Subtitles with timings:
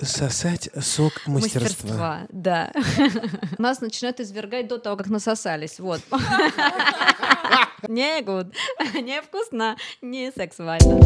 [0.00, 1.60] Сосать сок мастерства.
[1.62, 2.72] Мастерства, да.
[3.58, 5.80] Нас начинают извергать до того, как насосались.
[5.80, 6.00] Вот.
[7.88, 8.52] Не гуд,
[8.94, 10.98] не вкусно, не сексуально.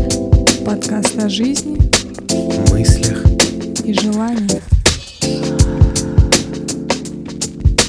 [0.65, 1.77] Подкаст о жизни
[2.73, 3.23] мыслях.
[3.85, 4.63] и желаниях.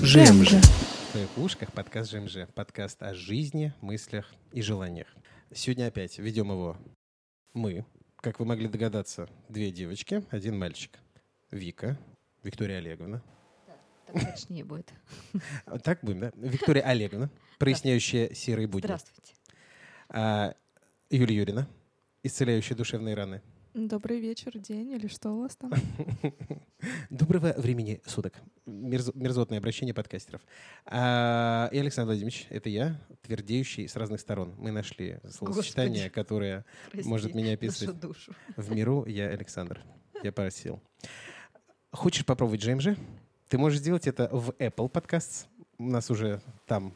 [0.01, 0.59] Жем же.
[0.59, 2.47] В твоих ушках подкаст ЖМЖ.
[2.53, 5.07] Подкаст о жизни, мыслях и желаниях.
[5.53, 6.77] Сегодня опять ведем его
[7.53, 7.85] мы.
[8.23, 10.97] Как вы могли догадаться, две девочки, один мальчик.
[11.51, 11.99] Вика,
[12.41, 13.21] Виктория Олеговна.
[14.07, 14.93] Так точнее будет.
[15.83, 16.31] Так будем, да?
[16.37, 18.85] Виктория Олеговна, проясняющая серые будни.
[18.85, 19.33] Здравствуйте.
[20.07, 20.55] А,
[21.09, 21.67] Юлия Юрина,
[22.23, 23.41] исцеляющая душевные раны.
[23.73, 25.71] Добрый вечер, день или что у вас там?
[27.09, 28.35] Доброго времени суток.
[28.67, 30.41] Мерз- мерзотное обращение подкастеров.
[30.85, 34.53] А, и Александр Владимирович, это я, твердеющий с разных сторон.
[34.59, 36.13] Мы нашли словосочетание, Господи.
[36.13, 37.97] которое Прости может меня описывать.
[38.55, 39.81] В миру я Александр.
[40.21, 40.79] Я просил.
[41.91, 42.95] Хочешь попробовать Джеймжи?
[43.49, 45.47] Ты можешь сделать это в Apple Podcasts.
[45.79, 46.93] У нас уже там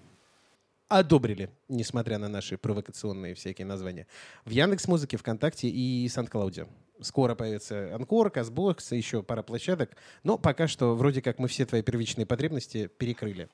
[0.87, 4.07] одобрили, несмотря на наши провокационные всякие названия.
[4.45, 6.67] В Яндекс Музыке, ВКонтакте и Сан-Клауде.
[7.01, 9.95] Скоро появится Анкор, Казбокс, еще пара площадок.
[10.23, 13.49] Но пока что вроде как мы все твои первичные потребности перекрыли.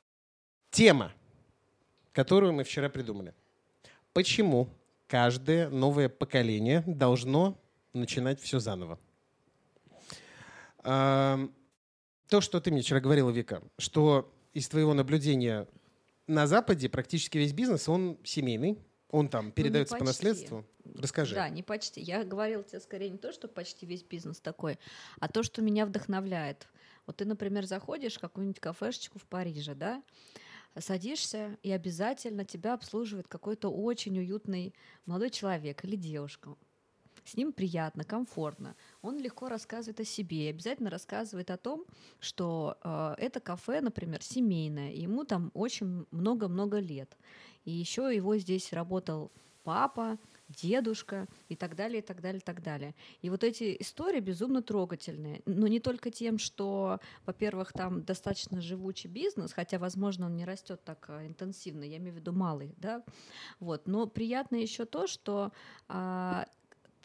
[0.71, 1.11] Тема,
[2.13, 3.33] которую мы вчера придумали.
[4.13, 4.69] Почему
[5.07, 7.59] каждое новое поколение должно
[7.93, 8.99] начинать все заново?
[10.83, 11.49] То,
[12.39, 15.67] что ты мне вчера говорила, Вика, что из твоего наблюдения
[16.27, 18.79] на Западе практически весь бизнес, он семейный,
[19.09, 20.25] он там передается по почти.
[20.25, 20.65] наследству.
[20.95, 21.35] Расскажи.
[21.35, 22.01] Да, не почти.
[22.01, 24.79] Я говорила тебе скорее не то, что почти весь бизнес такой,
[25.19, 26.67] а то, что меня вдохновляет.
[27.05, 30.01] Вот ты, например, заходишь в какую-нибудь кафешечку в Париже, да,
[30.79, 34.73] садишься, и обязательно тебя обслуживает какой-то очень уютный
[35.05, 36.55] молодой человек или девушка.
[37.25, 38.75] С ним приятно, комфортно.
[39.01, 41.85] Он легко рассказывает о себе и обязательно рассказывает о том,
[42.19, 47.17] что э, это кафе, например, семейное, ему там очень много-много лет.
[47.65, 49.31] И еще его здесь работал
[49.63, 50.17] папа,
[50.49, 52.95] дедушка и так далее, и так далее, и так далее.
[53.21, 55.41] И вот эти истории безумно трогательные.
[55.45, 60.81] Но не только тем, что, во-первых, там достаточно живучий бизнес, хотя, возможно, он не растет
[60.83, 63.03] так а, интенсивно, я имею в виду малый, да,
[63.59, 63.87] вот.
[63.87, 65.51] Но приятно еще то, что
[65.87, 66.45] а,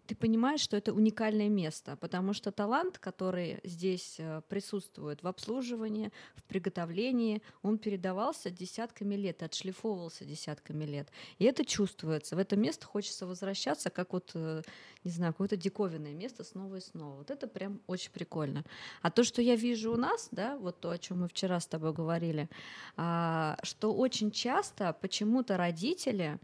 [0.08, 6.10] ты понимаешь, что это уникальное место, потому что талант, который здесь э, присутствует в обслуживании,
[6.34, 11.10] в приготовлении, он передавался десятками лет, отшлифовывался десятками лет.
[11.38, 12.36] И это чувствуется.
[12.36, 14.62] В это место хочется возвращаться, как вот, э,
[15.04, 17.18] не знаю, какое-то диковинное место снова и снова.
[17.18, 18.64] Вот это прям очень прикольно.
[19.02, 21.66] А то, что я вижу у нас, да, вот то, о чем мы вчера с
[21.66, 22.48] тобой говорили,
[22.96, 26.38] а, что очень часто почему-то родители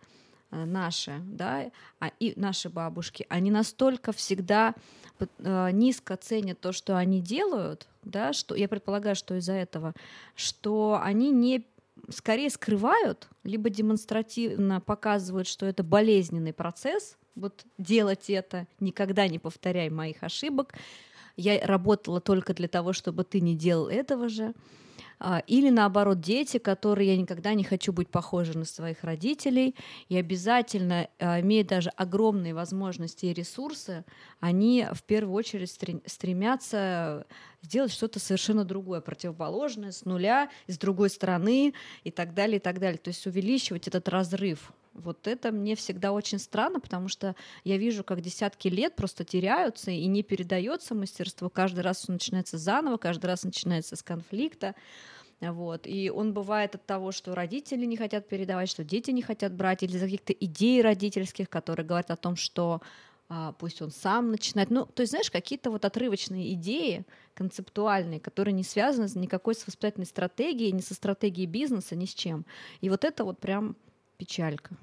[0.65, 1.71] наши, да,
[2.01, 4.75] а, и наши бабушки, они настолько всегда
[5.19, 9.95] э, низко ценят то, что они делают, да, что я предполагаю, что из-за этого,
[10.35, 11.67] что они не
[12.11, 19.91] скорее скрывают, либо демонстративно показывают, что это болезненный процесс, вот делать это, никогда не повторяй
[19.91, 20.75] моих ошибок,
[21.37, 24.55] я работала только для того, чтобы ты не делал этого же.
[25.19, 29.75] А, Или наоборот, дети, которые я никогда не хочу быть похожи на своих родителей,
[30.09, 34.05] и обязательно, а, имея даже огромные возможности и ресурсы,
[34.41, 37.27] они в первую очередь стрем- стремятся
[37.63, 42.79] сделать что-то совершенно другое, противоположное, с нуля, с другой стороны и так далее, и так
[42.79, 42.99] далее.
[42.99, 44.73] То есть увеличивать этот разрыв.
[44.95, 47.35] Вот это мне всегда очень странно, потому что
[47.65, 51.51] я вижу, как десятки лет просто теряются и не передается мастерство.
[51.51, 54.75] Каждый раз всё начинается заново, каждый раз начинается с конфликта.
[55.41, 55.87] Вот.
[55.87, 59.83] И он бывает от того, что родители не хотят передавать, что дети не хотят брать,
[59.83, 62.81] или из-за каких-то идей родительских, которые говорят о том, что
[63.29, 64.71] а, пусть он сам начинает.
[64.71, 70.07] Ну, то есть, знаешь, какие-то вот отрывочные идеи концептуальные, которые не связаны никакой с воспитательной
[70.07, 72.47] стратегией, ни со стратегией бизнеса, ни с чем.
[72.81, 73.77] И вот это вот прям
[74.17, 74.77] печалька.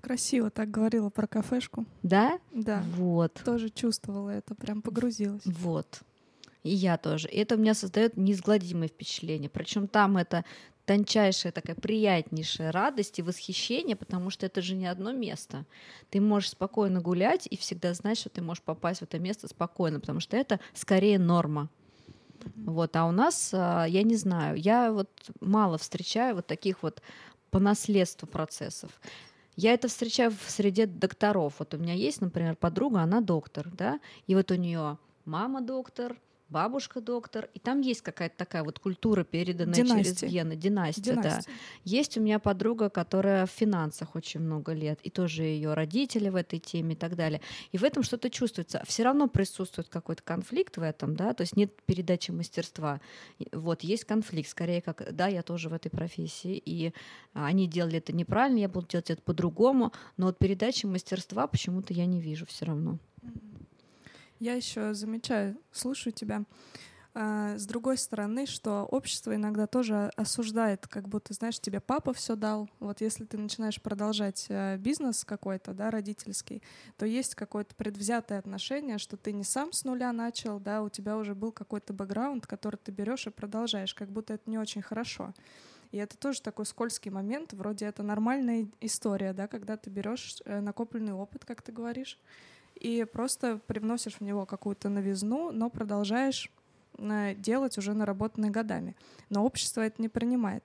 [0.00, 1.84] Красиво так говорила про кафешку.
[2.02, 2.38] Да?
[2.52, 3.40] Да, Вот.
[3.44, 5.42] тоже чувствовала это, прям погрузилась.
[5.44, 6.00] Вот.
[6.62, 7.28] И я тоже.
[7.28, 9.48] И это у меня создает неизгладимое впечатление.
[9.48, 10.44] Причем там это
[10.84, 15.64] тончайшая такая приятнейшая радость и восхищение, потому что это же не одно место.
[16.10, 20.00] Ты можешь спокойно гулять и всегда знать, что ты можешь попасть в это место спокойно,
[20.00, 21.68] потому что это скорее норма.
[22.54, 25.10] Вот, а у нас, а, я не знаю, я вот
[25.40, 27.02] мало встречаю вот таких вот
[27.56, 28.90] по наследству процессов.
[29.56, 31.54] Я это встречаю в среде докторов.
[31.58, 36.18] Вот у меня есть, например, подруга, она доктор, да, и вот у нее мама доктор,
[36.48, 40.14] бабушка доктор, и там есть какая-то такая вот культура, переданная Династия.
[40.14, 41.22] через гены, династия, да.
[41.22, 41.52] Династия.
[41.84, 46.36] Есть у меня подруга, которая в финансах очень много лет, и тоже ее родители в
[46.36, 47.40] этой теме и так далее.
[47.72, 48.82] И в этом что-то чувствуется.
[48.86, 53.00] Все равно присутствует какой-то конфликт в этом, да, то есть нет передачи мастерства.
[53.52, 56.92] Вот есть конфликт, скорее как, да, я тоже в этой профессии, и
[57.34, 61.92] а, они делали это неправильно, я буду делать это по-другому, но вот передачи мастерства почему-то
[61.92, 62.98] я не вижу все равно.
[64.38, 66.44] Я еще замечаю, слушаю тебя.
[67.14, 72.36] а, С другой стороны, что общество иногда тоже осуждает, как будто, знаешь, тебе папа все
[72.36, 72.68] дал.
[72.78, 76.62] Вот если ты начинаешь продолжать э, бизнес какой-то, да, родительский,
[76.98, 81.16] то есть какое-то предвзятое отношение, что ты не сам с нуля начал, да, у тебя
[81.16, 85.32] уже был какой-то бэкграунд, который ты берешь и продолжаешь, как будто это не очень хорошо.
[85.92, 90.60] И это тоже такой скользкий момент, вроде это нормальная история, да, когда ты берешь э,
[90.60, 92.18] накопленный опыт, как ты говоришь,
[92.80, 96.50] и просто привносишь в него какую-то новизну, но продолжаешь
[96.98, 98.94] э, делать уже наработанные годами.
[99.30, 100.64] Но общество это не принимает.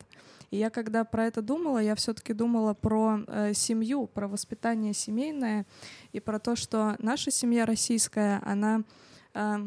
[0.51, 5.65] И я когда про это думала, я все-таки думала про э, семью, про воспитание семейное
[6.11, 8.83] и про то, что наша семья российская, она
[9.33, 9.57] э,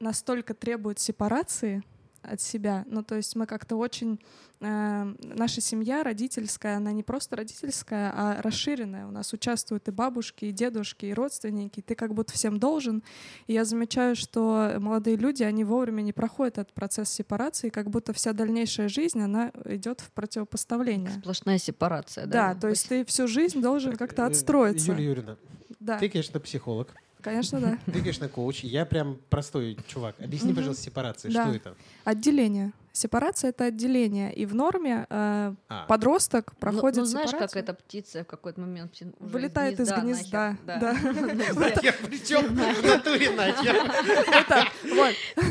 [0.00, 1.82] настолько требует сепарации
[2.22, 2.84] от себя.
[2.86, 4.20] Ну, то есть мы как-то очень...
[4.60, 9.06] э, наша семья родительская, она не просто родительская, а расширенная.
[9.06, 11.80] У нас участвуют и бабушки, и дедушки, и родственники.
[11.80, 13.02] Ты как будто всем должен.
[13.46, 18.12] И я замечаю, что молодые люди, они вовремя не проходят этот процесс сепарации, как будто
[18.12, 21.10] вся дальнейшая жизнь, она идет в противопоставление.
[21.20, 22.54] Сплошная сепарация, да?
[22.54, 24.92] Да, то есть ты всю жизнь должен как-то Э, отстроиться.
[24.92, 25.36] Юлия Юрьевна,
[25.80, 27.78] Да, ты, конечно, психолог, конечно, да.
[27.86, 28.64] ты, конечно, коуч.
[28.64, 30.16] Я прям простой чувак.
[30.20, 31.32] Объясни, пожалуйста, сепарация.
[31.32, 31.44] Да.
[31.46, 31.74] Что это?
[32.04, 32.72] Отделение.
[32.92, 34.32] Сепарация— это отделение.
[34.34, 37.62] И в норме э, А, подросток Ну- проходит ну, знаешь, как сепарацию.
[37.62, 40.80] эта птица в какой-то момент уже Вылетает из гнезда, нахер.
[40.80, 40.96] да.
[41.54, 42.54] Вот я причем в
[42.86, 43.30] натуре.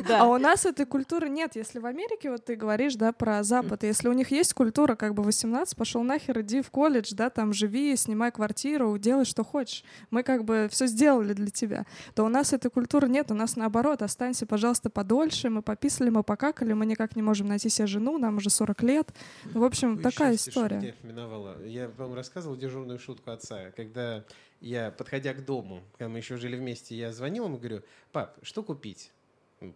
[0.07, 0.21] Да.
[0.21, 1.55] А у нас этой культуры нет.
[1.55, 5.13] Если в Америке, вот ты говоришь, да, про Запад, если у них есть культура, как
[5.13, 9.83] бы 18, пошел нахер, иди в колледж, да, там живи, снимай квартиру, делай, что хочешь.
[10.09, 11.85] Мы как бы все сделали для тебя.
[12.13, 16.23] То у нас этой культуры нет, у нас наоборот, останься, пожалуйста, подольше, мы пописали, мы
[16.23, 19.13] покакали, мы никак не можем найти себе жену, нам уже 40 лет.
[19.45, 20.95] Ну, в общем, Ой, такая история.
[21.65, 24.23] Я вам рассказывал дежурную шутку отца, когда
[24.59, 28.37] я, подходя к дому, когда мы еще жили вместе, я звонил ему и говорю, пап,
[28.43, 29.11] что купить?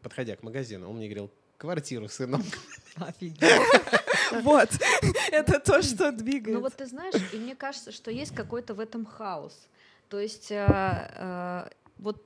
[0.02, 2.46] Подходя к магазину, он мне говорил, квартиру, сынок.
[2.96, 3.40] Офигеть.
[4.42, 4.70] Вот,
[5.32, 6.58] это то, что двигает.
[6.58, 9.68] Ну вот ты знаешь, и мне кажется, что есть какой-то в этом хаос.
[10.10, 12.26] То есть э, э, вот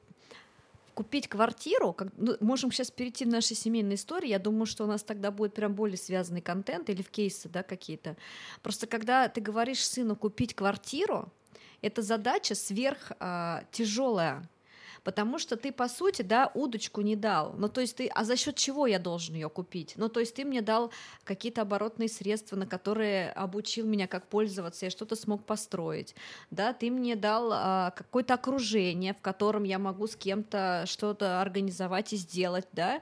[1.00, 4.88] купить квартиру, как, ну, можем сейчас перейти в наши семейные истории, я думаю, что у
[4.88, 8.18] нас тогда будет прям более связанный контент или в кейсы, да, какие-то.
[8.62, 11.32] Просто когда ты говоришь сыну купить квартиру,
[11.82, 14.44] это задача сверх э, тяжелая.
[15.10, 17.56] Потому что ты, по сути, да, удочку не дал.
[17.58, 19.94] Ну, то есть ты, а за счет чего я должен ее купить?
[19.96, 20.92] Ну, то есть ты мне дал
[21.24, 26.14] какие-то оборотные средства, на которые обучил меня, как пользоваться, я что-то смог построить.
[26.52, 32.14] Да, ты мне дал а, какое-то окружение, в котором я могу с кем-то что-то организовать
[32.14, 33.02] и сделать, да?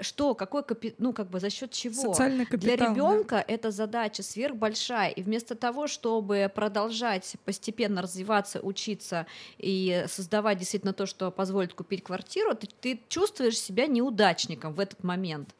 [0.00, 0.94] Что, какой капи...
[0.98, 2.12] ну, как бы за счет чего?
[2.12, 2.76] Социальный Для капитал.
[2.76, 2.92] да.
[2.92, 9.26] ребенка эта задача сверхбольшая, и вместо того, чтобы продолжать постепенно развиваться, учиться
[9.58, 15.02] и создавать действительно то, что позволит купить квартиру, ты, ты чувствуешь себя неудачником в этот
[15.04, 15.54] момент.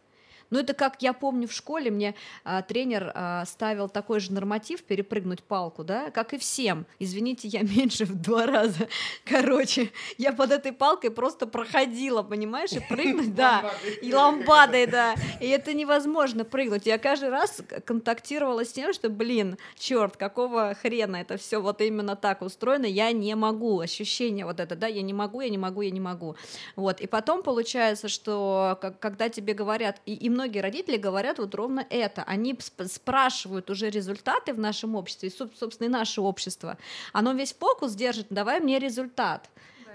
[0.53, 2.15] Ну, это как я помню в школе, мне
[2.45, 6.85] а, тренер а, ставил такой же норматив перепрыгнуть палку, да, как и всем.
[6.99, 8.87] Извините, я меньше в два раза.
[9.25, 13.73] Короче, я под этой палкой просто проходила, понимаешь, и прыгнуть, да,
[14.03, 15.15] и ламбадой, да.
[15.41, 16.85] И это невозможно прыгнуть.
[16.85, 22.15] Я каждый раз контактировала с тем, что, блин, черт, какого хрена это все вот именно
[22.15, 23.81] так устроено, я не могу.
[23.81, 26.37] Ощущение вот это, да, я не могу, я не могу, я не могу.
[26.77, 27.01] Вот.
[27.01, 32.23] И потом получается, что когда тебе говорят, и, и многие родители говорят вот ровно это,
[32.25, 36.79] они сп- спрашивают уже результаты в нашем обществе, и, соб- собственно, и наше общество,
[37.13, 39.49] оно весь фокус держит, давай мне результат.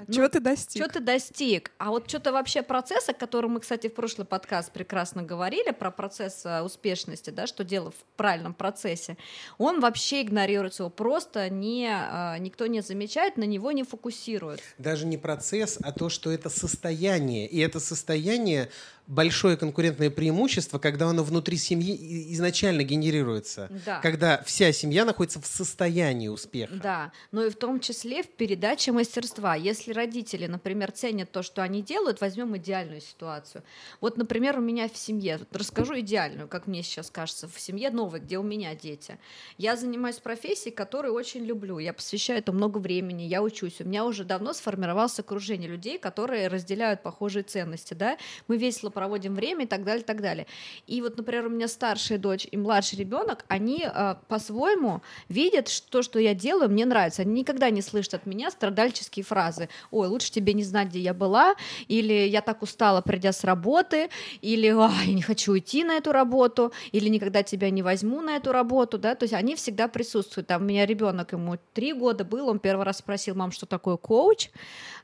[0.05, 0.13] Да.
[0.13, 0.83] Чего ты достиг?
[0.83, 1.71] Что ты достиг?
[1.77, 5.91] А вот что-то вообще процесс, о котором мы, кстати, в прошлый подкаст прекрасно говорили, про
[5.91, 9.17] процесс э, успешности, да, что дело в правильном процессе,
[9.57, 14.61] он вообще игнорируется, его просто не, э, никто не замечает, на него не фокусирует.
[14.77, 17.47] Даже не процесс, а то, что это состояние.
[17.47, 18.69] И это состояние
[19.07, 23.69] большое конкурентное преимущество, когда оно внутри семьи изначально генерируется.
[23.85, 23.99] Да.
[24.01, 26.75] Когда вся семья находится в состоянии успеха.
[26.75, 29.55] Да, но и в том числе в передаче мастерства.
[29.55, 33.63] Если родители, например, ценят то, что они делают, возьмем идеальную ситуацию.
[34.01, 38.19] Вот, например, у меня в семье, расскажу идеальную, как мне сейчас кажется, в семье новой,
[38.19, 39.17] где у меня дети.
[39.57, 41.79] Я занимаюсь профессией, которую очень люблю.
[41.79, 43.79] Я посвящаю это много времени, я учусь.
[43.79, 47.93] У меня уже давно сформировалось окружение людей, которые разделяют похожие ценности.
[47.93, 48.17] Да?
[48.47, 50.47] Мы весело проводим время и так далее, и так далее.
[50.87, 55.91] И вот, например, у меня старшая дочь и младший ребенок, они э, по-своему видят, что
[55.91, 57.21] то, что я делаю, мне нравится.
[57.21, 59.69] Они никогда не слышат от меня страдальческие фразы.
[59.91, 61.53] Ой, лучше тебе не знать, где я была,
[61.87, 64.09] или я так устала, придя с работы,
[64.41, 68.51] или я не хочу идти на эту работу, или никогда тебя не возьму на эту
[68.51, 70.47] работу, да, то есть они всегда присутствуют.
[70.47, 73.97] Там у меня ребенок ему три года был, он первый раз спросил, мам, что такое
[73.97, 74.49] коуч,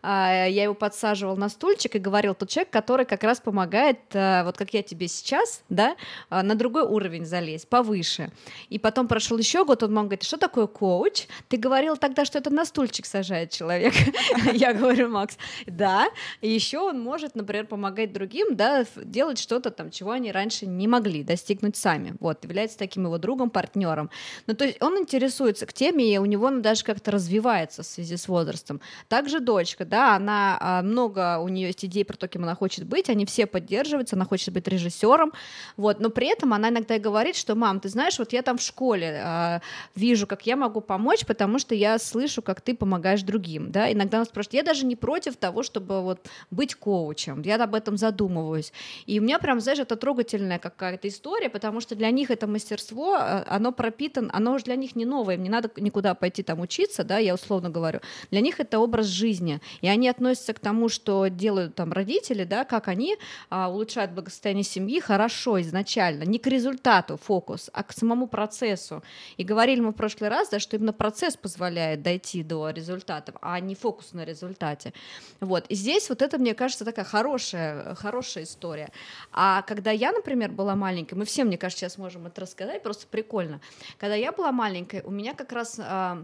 [0.01, 3.82] а, я его подсаживал на стульчик и говорил, тот человек, который как раз помогает,
[4.13, 5.95] а, вот как я тебе сейчас, да,
[6.29, 8.31] а, на другой уровень залезть, повыше.
[8.69, 11.27] И потом прошел еще год, он мама говорит, что такое коуч?
[11.49, 13.93] Ты говорил тогда, что это на стульчик сажает человек.
[14.53, 15.37] Я говорю, Макс,
[15.67, 16.07] да.
[16.41, 20.87] И еще он может, например, помогать другим, да, делать что-то там, чего они раньше не
[20.87, 22.15] могли достигнуть сами.
[22.19, 24.09] Вот, является таким его другом, партнером.
[24.47, 27.85] Ну, то есть он интересуется к теме, и у него она даже как-то развивается в
[27.85, 28.81] связи с возрастом.
[29.07, 32.85] Также дочка, да, она а, много, у нее есть идей про то, кем она хочет
[32.85, 35.33] быть, они все поддерживаются, она хочет быть режиссером,
[35.77, 38.57] вот, но при этом она иногда и говорит, что, мам, ты знаешь, вот я там
[38.57, 39.61] в школе а,
[39.95, 44.17] вижу, как я могу помочь, потому что я слышу, как ты помогаешь другим, да, иногда
[44.17, 46.19] она спрашивает, я даже не против того, чтобы вот
[46.51, 48.73] быть коучем, я об этом задумываюсь,
[49.07, 53.15] и у меня прям, знаешь, это трогательная какая-то история, потому что для них это мастерство,
[53.15, 56.59] а, оно пропитано, оно уже для них не новое, им не надо никуда пойти там
[56.59, 57.99] учиться, да, я условно говорю,
[58.29, 62.65] для них это образ жизни, и они относятся к тому, что делают там родители, да,
[62.65, 63.17] как они
[63.49, 69.03] а, улучшают благосостояние семьи хорошо изначально, не к результату фокус, а к самому процессу.
[69.38, 73.60] И говорили мы в прошлый раз, да, что именно процесс позволяет дойти до результатов, а
[73.60, 74.93] не фокус на результате.
[75.39, 75.65] Вот.
[75.67, 78.89] И здесь вот это, мне кажется, такая хорошая, хорошая история.
[79.32, 83.08] А когда я, например, была маленькой, мы все, мне кажется, сейчас можем это рассказать, просто
[83.08, 83.62] прикольно.
[83.98, 86.24] Когда я была маленькой, у меня как раз а,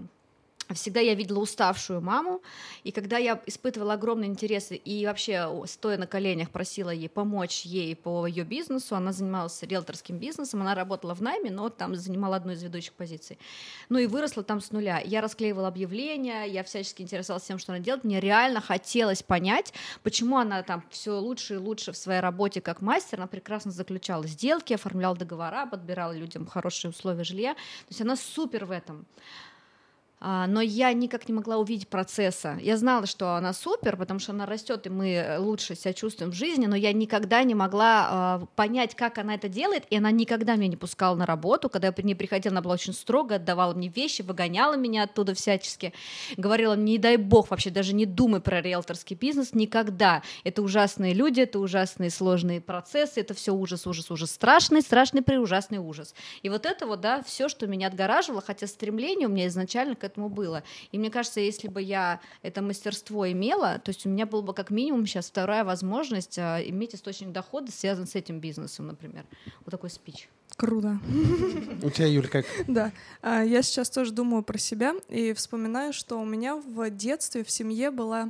[0.74, 2.44] Всегда я видела уставшую маму,
[2.84, 7.96] и когда я испытывала огромный интерес и вообще, стоя на коленях, просила ей помочь ей
[7.96, 12.52] по ее бизнесу, она занималась риэлторским бизнесом, она работала в найме, но там занимала одну
[12.52, 13.40] из ведущих позиций.
[13.90, 15.02] Ну и выросла там с нуля.
[15.04, 18.04] Я расклеивала объявления, я всячески интересовалась тем, что она делает.
[18.04, 19.74] Мне реально хотелось понять,
[20.04, 23.18] почему она там все лучше и лучше в своей работе как мастер.
[23.18, 27.56] Она прекрасно заключала сделки, оформляла договора, подбирала людям хорошие условия жилья.
[27.56, 29.08] То есть она супер в этом.
[30.22, 32.58] А, но я никак не могла увидеть процесса.
[32.62, 36.36] Я знала, что она супер, потому что она растет, и мы лучше себя чувствуем в
[36.36, 40.56] жизни, но я никогда не могла э, понять, как она это делает, и она никогда
[40.56, 41.70] меня не пускала на работу.
[41.70, 45.94] Когда я не приходила, она была очень строго, отдавала мне вещи, выгоняла меня оттуда всячески,
[46.36, 50.22] говорила, не дай бог вообще даже не думай про риэлторский бизнес никогда.
[50.44, 55.78] Это ужасные люди, это ужасные сложные процессы, это все ужас, ужас, ужас, страшный, страшный, преужасный
[55.78, 56.14] ужас.
[56.42, 60.09] И вот это вот, да, все, что меня отгораживало, хотя стремление у меня изначально к
[60.10, 60.64] этому было.
[60.92, 64.54] И мне кажется, если бы я это мастерство имела, то есть у меня было бы
[64.54, 69.26] как минимум сейчас вторая возможность а, иметь источник дохода, связан с этим бизнесом, например.
[69.66, 70.30] Вот такой спич.
[70.60, 71.00] Круто.
[71.82, 72.46] У тебя, Юль, как?
[72.68, 72.92] Да.
[73.22, 77.52] А, я сейчас тоже думаю про себя и вспоминаю, что у меня в детстве в
[77.52, 78.30] семье была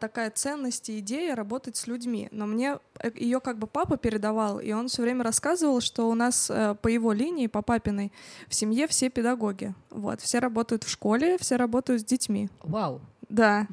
[0.00, 2.28] такая ценность и идея работать с людьми.
[2.32, 6.14] Но мне э, ее как бы папа передавал, и он все время рассказывал, что у
[6.14, 8.12] нас э, по его линии, по папиной,
[8.48, 9.74] в семье все педагоги.
[9.90, 12.48] Вот, все работают в школе, все работают с детьми.
[12.62, 13.00] Вау.
[13.28, 13.66] Да.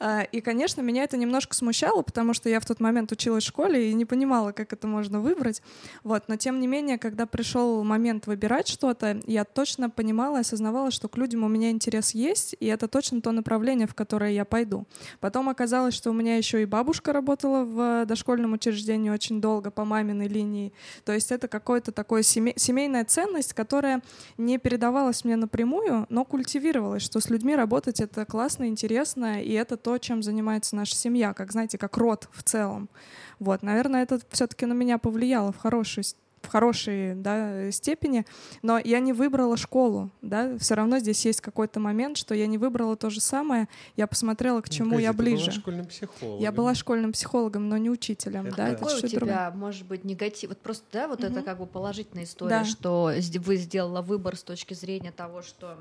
[0.00, 3.48] А, и, конечно, меня это немножко смущало, потому что я в тот момент училась в
[3.48, 5.62] школе и не понимала, как это можно выбрать.
[6.04, 6.24] Вот.
[6.28, 11.08] Но, тем не менее, когда пришел момент выбирать что-то, я точно понимала и осознавала, что
[11.08, 14.86] к людям у меня интерес есть, и это точно то направление, в которое я пойду.
[15.20, 19.84] Потом оказалось, что у меня еще и бабушка работала в дошкольном учреждении очень долго по
[19.84, 20.72] маминой линии.
[21.04, 24.02] То есть это такое семей, семейная ценность, которая
[24.38, 29.52] не передавалась мне напрямую, но культивировалась, что с людьми работать это классно, интересно, интересно, и
[29.52, 32.88] это то, чем занимается наша семья, как, знаете, как род в целом.
[33.40, 36.04] Вот, наверное, это все-таки на меня повлияло в хорошую
[36.44, 38.24] в хорошей да, степени,
[38.62, 42.58] но я не выбрала школу, да, все равно здесь есть какой-то момент, что я не
[42.58, 45.46] выбрала то же самое, я посмотрела, к чему ну, я ближе.
[45.46, 46.42] Ты была школьным психологом.
[46.42, 49.50] Я была школьным психологом, но не учителем, это да, это Какой у тебя, другое.
[49.52, 51.26] может быть, негатив, вот просто, да, вот угу.
[51.26, 52.64] это как бы положительная история, да.
[52.64, 55.78] что вы сделала выбор с точки зрения того, что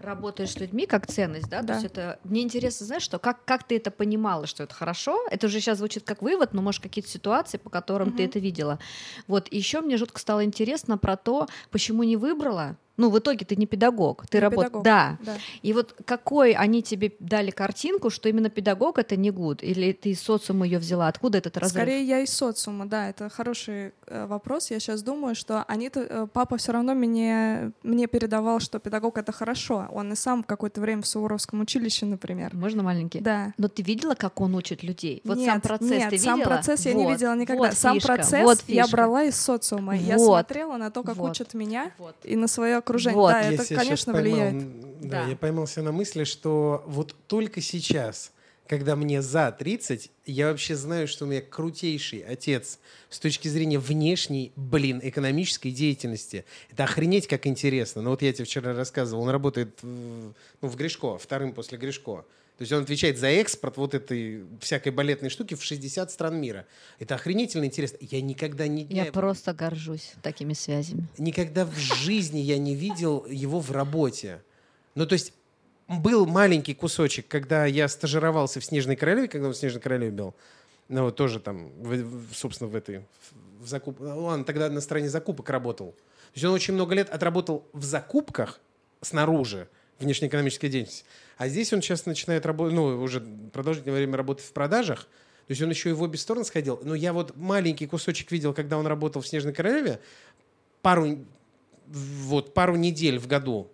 [0.00, 1.66] работаешь с людьми как ценность, да, да.
[1.66, 5.26] то есть это, мне интересно, знаешь, что, как, как ты это понимала, что это хорошо,
[5.30, 8.18] это уже сейчас звучит как вывод, но, может, какие-то ситуации, по которым угу.
[8.18, 8.78] ты это видела.
[9.26, 13.56] Вот, еще мне жутко стало интересно про то, почему не выбрала, Ну, в итоге ты
[13.56, 14.84] не педагог, ты работаешь.
[14.84, 15.18] Да.
[15.24, 15.36] да.
[15.62, 20.10] И вот какой они тебе дали картинку, что именно педагог это не гуд, или ты
[20.10, 21.08] из социума ее взяла?
[21.08, 21.82] Откуда этот разрыв?
[21.82, 24.70] Скорее я из социума, да, это хороший э, вопрос.
[24.70, 25.90] Я сейчас думаю, что они,
[26.32, 29.86] папа все равно мне, мне передавал, что педагог это хорошо.
[29.92, 32.54] Он и сам какое-то время в Суворовском училище, например.
[32.54, 33.20] Можно маленький?
[33.20, 33.52] Да.
[33.58, 35.20] Но ты видела, как он учит людей?
[35.24, 36.54] Вот нет, сам процесс нет, ты сам видела?
[36.54, 37.62] процесс я не Вот, видела никогда.
[37.64, 38.96] вот сам фишка, процесс вот я фишка.
[38.96, 39.96] брала из социума.
[39.96, 41.30] Я Вот, смотрела на то, как вот.
[41.30, 42.16] учат меня Вот.
[42.24, 43.16] и на свое окружение.
[43.20, 43.32] Вот.
[43.32, 45.00] Да, Я это, себя конечно, поймал, влияет.
[45.00, 45.28] Да, Да.
[45.28, 48.32] я поймался на мысли, что вот только сейчас,
[48.66, 52.78] когда мне за 30, я вообще знаю, что у меня крутейший отец
[53.10, 56.44] с точки зрения внешней, блин, экономической деятельности.
[56.70, 58.02] Это охренеть как интересно.
[58.02, 62.24] Ну вот я тебе вчера рассказывал, он работает в, ну, в Гришко, вторым после Гришко.
[62.58, 66.66] То есть он отвечает за экспорт вот этой всякой балетной штуки в 60 стран мира.
[66.98, 67.98] Это охренительно интересно.
[68.00, 68.84] Я никогда не...
[68.84, 71.06] Я просто горжусь такими связями.
[71.18, 74.42] Никогда в жизни я не видел его в работе.
[74.94, 75.34] Ну, то есть
[75.86, 80.34] был маленький кусочек, когда я стажировался в «Снежной королеве», когда он в «Снежной королеве» был.
[80.88, 83.04] Ну, вот тоже там, в- в- собственно, в этой...
[83.60, 84.00] В закуп...
[84.00, 85.92] ну, ладно, тогда на стороне закупок работал.
[85.92, 88.60] То есть он очень много лет отработал в закупках
[89.02, 91.04] снаружи, внешнеэкономической деятельности.
[91.36, 93.20] А здесь он сейчас начинает работать, ну, уже
[93.52, 95.00] продолжительное время работать в продажах.
[95.46, 96.80] То есть он еще и в обе стороны сходил.
[96.82, 100.00] Но я вот маленький кусочек видел, когда он работал в «Снежной королеве»,
[100.82, 101.18] пару,
[101.86, 103.70] вот, пару недель в году.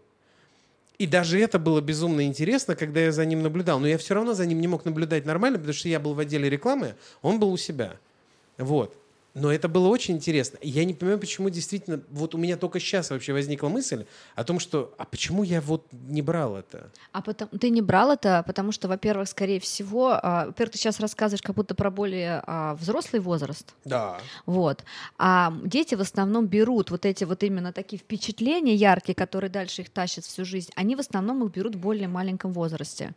[0.99, 3.81] И даже это было безумно интересно, когда я за ним наблюдал.
[3.81, 6.19] Но я все равно за ним не мог наблюдать нормально, потому что я был в
[6.19, 7.99] отделе рекламы, он был у себя.
[8.59, 8.97] Вот.
[9.35, 10.59] Но это было очень интересно.
[10.59, 12.01] И Я не понимаю, почему действительно...
[12.11, 14.95] Вот у меня только сейчас вообще возникла мысль о том, что...
[14.99, 16.91] А почему я вот не брал это?
[17.13, 21.01] А потом ты не брал это, потому что, во-первых, скорее всего, а, во-первых, ты сейчас
[21.01, 24.19] рассказываешь как будто про более а, взрослый возраст, Да.
[24.47, 24.85] вот.
[25.19, 29.91] А дети в основном берут вот эти вот именно такие впечатления яркие, которые дальше их
[29.91, 30.71] тащат всю жизнь.
[30.75, 33.15] Они в основном их берут в более маленьком возрасте.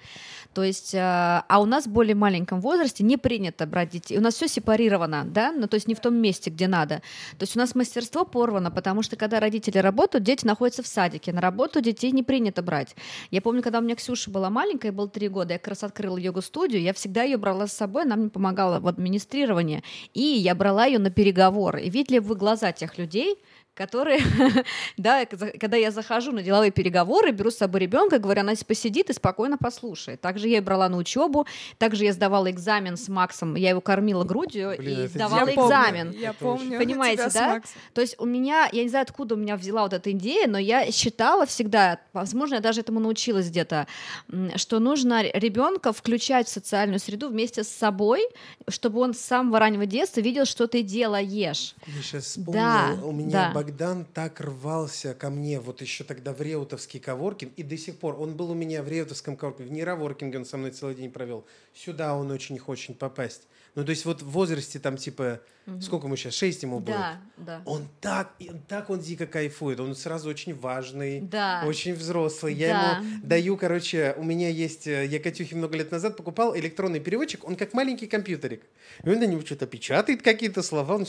[0.53, 4.17] То есть, а а у нас в более маленьком возрасте не принято брать детей.
[4.17, 7.01] У нас все сепарировано, да, ну то есть не в том месте, где надо.
[7.39, 11.33] То есть у нас мастерство порвано, потому что когда родители работают, дети находятся в садике.
[11.33, 12.95] На работу детей не принято брать.
[13.31, 16.17] Я помню, когда у меня Ксюша была маленькая, было три года, я как раз открыла
[16.17, 19.83] йога-студию, я всегда ее брала с собой, она мне помогала в администрировании,
[20.13, 21.81] и я брала ее на переговоры.
[21.81, 23.39] И видели вы глаза тех людей,
[23.75, 24.21] которые,
[24.97, 29.13] да, когда я захожу на деловые переговоры, беру с собой ребенка, говорю, она посидит и
[29.13, 30.21] спокойно послушает.
[30.21, 31.45] Также я ее брала на учебу,
[31.77, 35.67] также я сдавала экзамен с Максом, я его кормила грудью Блин, и сдавала Я помню,
[35.67, 36.11] экзамен.
[36.11, 36.77] Я Это очень- помню.
[36.79, 37.47] Понимаете, тебя с да?
[37.49, 37.81] Максом.
[37.93, 40.57] То есть у меня, я не знаю, откуда у меня взяла вот эта идея, но
[40.57, 43.87] я считала всегда, возможно, я даже этому научилась где-то,
[44.55, 48.21] что нужно ребенка включать в социальную среду вместе с собой,
[48.69, 51.75] чтобы он с самого раннего детства видел, что ты делаешь.
[51.87, 53.51] Я сейчас вспомнил, Да, у меня да.
[53.65, 58.15] Богдан так рвался ко мне, вот еще тогда в Реутовский коворкинг, и до сих пор,
[58.19, 61.47] он был у меня в Реутовском коворкинге, в Нейроворкинге он со мной целый день провел,
[61.73, 63.47] сюда он очень хочет попасть.
[63.73, 65.41] Ну, то есть вот в возрасте там типа,
[65.81, 66.95] сколько ему сейчас, 6 ему будет?
[66.95, 67.61] Да, да.
[67.65, 68.33] Он так,
[68.67, 71.63] так он дико кайфует, он сразу очень важный, Да.
[71.65, 72.53] очень взрослый.
[72.53, 72.97] Я Да.
[72.97, 77.47] ему даю, короче, у меня есть, э, я Катюхе много лет назад покупал электронный переводчик,
[77.47, 78.63] он как маленький компьютерик.
[79.03, 80.95] И он на него что-то печатает, какие-то слова.
[80.95, 81.05] Он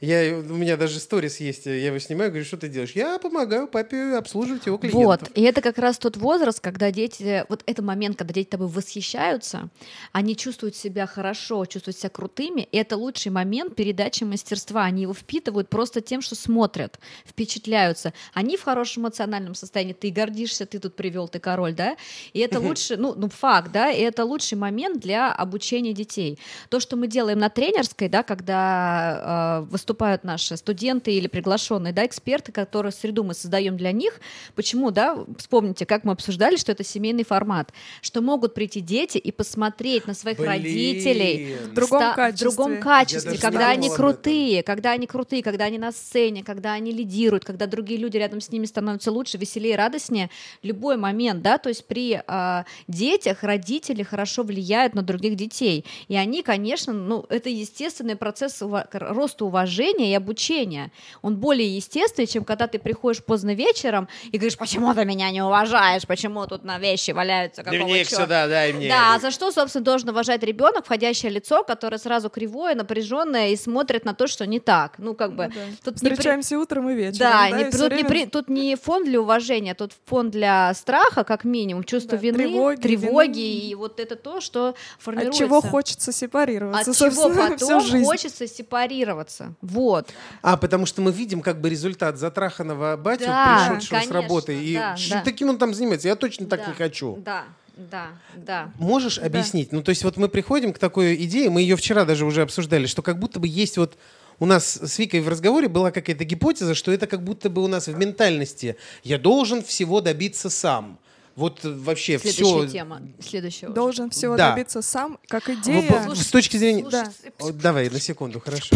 [0.00, 2.92] Я, у меня даже сторис есть, я его снимаю, говорю, что ты делаешь?
[2.92, 5.04] Я помогаю папе обслуживать его клиентов.
[5.04, 8.68] Вот, и это как раз тот возраст, когда дети, вот это момент, когда дети тобой
[8.68, 9.68] восхищаются,
[10.12, 14.84] они чувствуют себя хорошо, чувствуют себя крутыми, и это лучший момент передачи мастерства.
[14.84, 18.12] Они его впитывают просто тем, что смотрят, впечатляются.
[18.34, 21.96] Они в хорошем эмоциональном состоянии, ты гордишься, ты тут привел, ты король, да?
[22.34, 26.38] И это лучше, ну, ну, факт, да, и это лучший момент для обучения детей.
[26.68, 32.04] То, что мы делаем на тренерской, да, когда э, выступают наши студенты или приглашенные, да,
[32.04, 34.20] эксперты, которые среду мы создаем для них,
[34.54, 37.72] почему, да, вспомните, как мы обсуждали, что это семейный формат,
[38.02, 40.50] что могут прийти дети и посмотреть на своих Блин.
[40.50, 42.50] родителей В другом ста- качестве.
[42.50, 46.92] в другом качестве, когда они крутые, когда они крутые, когда они на сцене, когда они
[46.92, 50.30] лидируют, когда другие люди рядом с ними становятся лучше, веселее, радостнее.
[50.62, 56.16] Любой момент, да, то есть при а, детях родители хорошо влияют на других детей, и
[56.16, 60.90] они, конечно, ну это естественный процесс к- роста уважения и обучения.
[61.22, 65.42] Он более естественный, чем когда ты приходишь поздно вечером и говоришь, почему ты меня не
[65.42, 68.88] уважаешь, почему тут на вещи валяются, какого Дневник чёрта?» сюда, дай мне.
[68.88, 73.56] Да, а за что, собственно, должен уважать ребенок, входящее лицо, которое сразу кривое, напряженное и
[73.68, 74.94] смотрят на то, что не так.
[74.98, 75.44] Ну, как бы...
[75.48, 75.60] Ну да.
[75.84, 77.18] Тут не при- Встречаемся утром и вечером.
[77.30, 80.30] Да, да, не- и тут, не время при- тут не фон для уважения, тут фон
[80.30, 83.70] для страха, как минимум, чувство Да, вины, тревоги, тревоги, вины.
[83.70, 85.38] и вот это то, что От формируется.
[85.38, 88.04] чего хочется сепарироваться, От чего потом жизнь.
[88.04, 89.52] хочется сепарироваться.
[89.60, 90.08] Вот.
[90.42, 94.54] А, потому что мы видим как бы результат затраханного батю, Да, пришедшего с конечно, работы.
[94.62, 95.22] И да, да.
[95.22, 96.08] таким он там занимается.
[96.08, 97.16] Я точно так Да, не хочу.
[97.24, 97.44] Да,
[97.78, 98.72] да, да.
[98.78, 99.70] Можешь объяснить?
[99.70, 102.86] Ну, то есть вот мы приходим к такой идее, мы ее вчера даже уже обсуждали,
[102.86, 103.96] что как будто бы есть вот
[104.40, 107.68] у нас с Викой в разговоре была какая-то гипотеза, что это как будто бы у
[107.68, 110.98] нас в ментальности «я должен всего добиться сам».
[111.38, 112.66] Вот вообще Следующая все...
[112.68, 113.00] тема.
[113.20, 113.74] Следующая уже.
[113.76, 114.50] Должен всего Да.
[114.50, 115.88] добиться сам, как идея.
[116.08, 116.82] в- с точки зрения...
[116.82, 117.04] Слушай,
[117.38, 117.52] Да.
[117.52, 118.74] Давай, на секунду, хорошо.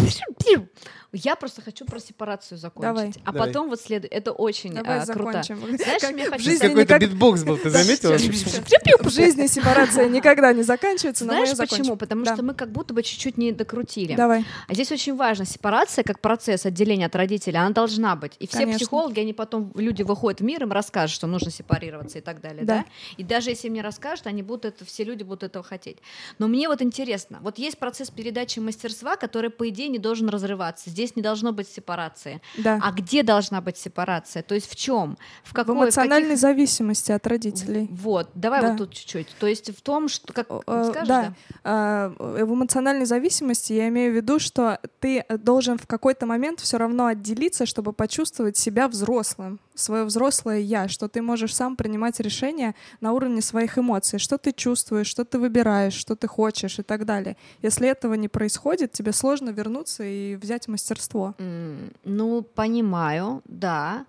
[1.15, 2.81] Я просто хочу про сепарацию закончить.
[2.89, 3.13] Давай.
[3.23, 3.47] А Давай.
[3.47, 4.11] потом вот следует.
[4.11, 5.43] Это очень Давай а, круто.
[5.43, 5.77] закончим.
[5.77, 8.13] Знаешь, Как мне сказать- Какой-то никак- битбокс был, ты заметила?
[9.03, 11.97] В жизни сепарация никогда не заканчивается, Знаешь почему?
[11.97, 14.15] Потому что мы как будто бы чуть-чуть не докрутили.
[14.15, 14.43] Давай.
[14.67, 18.31] А здесь очень важно, сепарация как процесс отделения от родителей, она должна быть.
[18.39, 22.21] И все психологи, они потом, люди выходят в мир, им расскажут, что нужно сепарироваться и
[22.21, 22.77] так далее, да?
[22.79, 22.85] Да.
[23.17, 25.97] И даже если им не расскажут, они будут это, все люди будут этого хотеть.
[26.39, 30.89] Но мне вот интересно, вот есть процесс передачи мастерства, который, по идее, не должен разрываться.
[30.89, 32.41] Здесь не должно быть сепарации.
[32.57, 32.79] Да.
[32.81, 34.43] А где должна быть сепарация?
[34.43, 35.17] То есть в чем?
[35.43, 35.75] В в какой?
[35.75, 37.87] в эмоциональной каких- зависимости от родителей.
[37.91, 38.69] Вот, давай Да.
[38.69, 39.27] вот тут чуть-чуть.
[39.39, 41.21] То есть в том, что как э, скажешь, да.
[41.23, 41.33] да?
[41.63, 46.25] А, э, В эмоциональной зависимости я имею в виду, что ты э, должен в какой-то
[46.25, 51.75] момент все равно отделиться, чтобы почувствовать себя взрослым, свое взрослое я, что ты можешь сам
[51.75, 56.79] принимать решения на уровне своих эмоций, что ты чувствуешь, что ты выбираешь, что ты хочешь
[56.79, 57.35] и так далее.
[57.61, 61.33] Если этого не происходит, тебе сложно вернуться и взять мастерство.
[61.39, 64.05] М, Ну, понимаю, да.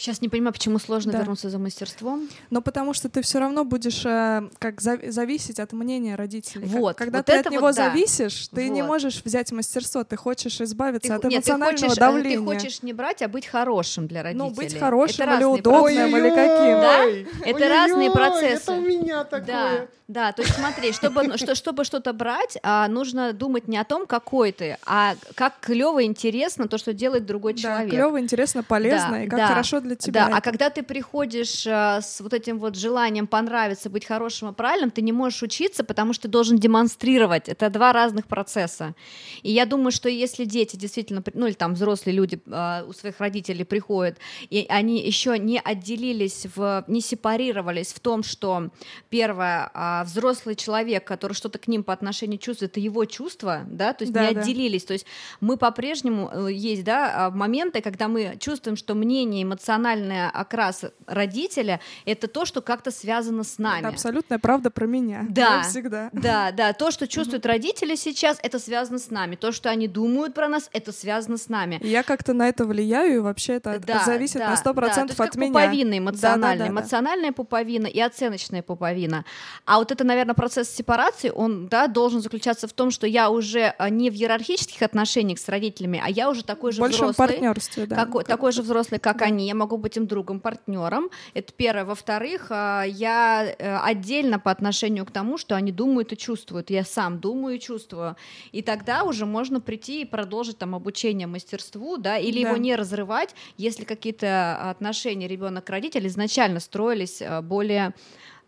[0.00, 1.18] Сейчас не понимаю, почему сложно Да.
[1.18, 2.28] вернуться за мастерством.
[2.50, 6.68] Но потому что ты все равно будешь э, как зави- зависеть от мнения родителей.
[6.68, 7.72] Как- Вот, Когда вот ты от вот него да.
[7.72, 8.88] зависишь, ты не Вот.
[8.88, 12.38] можешь взять мастерство, ты хочешь избавиться Ты, от х- нет, ты эмоционального хочешь, э, давления.
[12.38, 14.48] ты хочешь не брать, а быть хорошим для родителей.
[14.48, 17.42] Ну, быть хорошим Это или разные удобным, или каким.
[17.42, 17.50] Да?
[17.50, 18.62] Это разные ой-ой, процессы.
[18.70, 19.88] Это у меня Да, такое.
[20.06, 23.82] да, то есть смотри, чтобы, ну, что, чтобы что-то брать, а, нужно думать не о
[23.84, 27.90] том, какой ты, а как клево, интересно то, что делает другой Да, человек.
[27.90, 30.26] клево, интересно, полезно, Да, и как да, хорошо для тебя.
[30.26, 30.40] Да, а это.
[30.42, 35.02] когда ты приходишь э, с вот этим вот желанием понравиться, быть хорошим и правильным, ты
[35.02, 37.48] не можешь учиться, потому что ты должен демонстрировать.
[37.48, 38.94] Это два разных процесса.
[39.42, 43.20] И я думаю, что если дети действительно, ну или там взрослые люди э, у своих
[43.20, 44.18] родителей приходят,
[44.50, 48.70] и они еще не отделились, в, не сепарировались в том, что
[49.10, 53.92] первое, а, взрослый человек, который что-то к ним по отношению чувствует, это его чувство, да,
[53.92, 54.40] то есть Да, не да.
[54.40, 54.84] отделились.
[54.84, 55.06] То есть
[55.40, 59.44] мы по-прежнему э, есть, да, а, моменты, когда мы чувствуем, что мнение,
[59.82, 63.80] эмоциональный окрас родителя это то, что как-то связано с нами.
[63.80, 65.24] Это абсолютная правда про меня.
[65.28, 65.62] Да.
[65.62, 66.10] всегда.
[66.12, 69.36] Да, да, то, что чувствуют родители сейчас, это связано с нами.
[69.36, 71.78] То, что они думают про нас, это связано с нами.
[71.82, 75.02] Я как-то на это влияю, и вообще это Да, зависит да, на 100% да, то
[75.02, 75.52] есть от как меня.
[75.52, 76.40] пуповина эмоциональная.
[76.58, 76.70] Да-да-да-да.
[76.70, 79.24] Эмоциональная пуповина и оценочная пуповина.
[79.64, 83.74] А вот это, наверное, процесс сепарации, он да, должен заключаться в том, что я уже
[83.78, 87.28] а, не в иерархических отношениях с родителями, а я уже такой же большем взрослый.
[87.28, 87.96] партнерстве, да.
[87.96, 89.26] какой- Как- такой же взрослый, как Да.
[89.26, 91.10] они, я могу быть им другом, партнером.
[91.34, 91.84] Это первое.
[91.84, 96.70] Во-вторых, а, я э, отдельно по отношению к тому, что они думают и чувствуют.
[96.70, 98.16] Я сам думаю и чувствую.
[98.52, 102.48] И тогда уже можно прийти и продолжить там обучение мастерству, да, или Да.
[102.50, 107.94] его не разрывать, если какие-то отношения ребенок родитель изначально строились э, более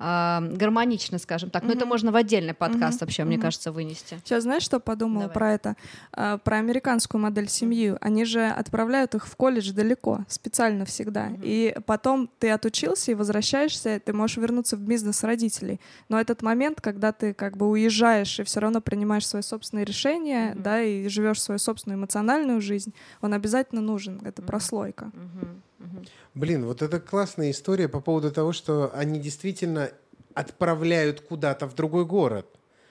[0.01, 1.63] гармонично, скажем так.
[1.63, 4.19] Но это можно в отдельный подкаст вообще, мне кажется, вынести.
[4.25, 5.35] Сейчас знаешь, что подумала Давай.
[5.35, 5.77] про это?
[6.13, 7.95] А, про американскую модель семьи.
[8.01, 11.29] Они же отправляют их в колледж далеко, специально всегда.
[11.43, 15.81] И потом ты отучился и возвращаешься, ты можешь вернуться в бизнес родителей.
[16.09, 20.55] Но этот момент, когда ты как бы уезжаешь и все равно принимаешь свои собственные решения,
[20.57, 24.21] да, и живешь свою собственную эмоциональную жизнь, он обязательно нужен.
[24.25, 24.47] Это Мгм.
[24.47, 25.11] прослойка.
[25.13, 25.63] Мгм.
[26.35, 29.91] Блин, вот это классная история по поводу того, что они действительно
[30.35, 32.47] отправляют куда-то в другой город.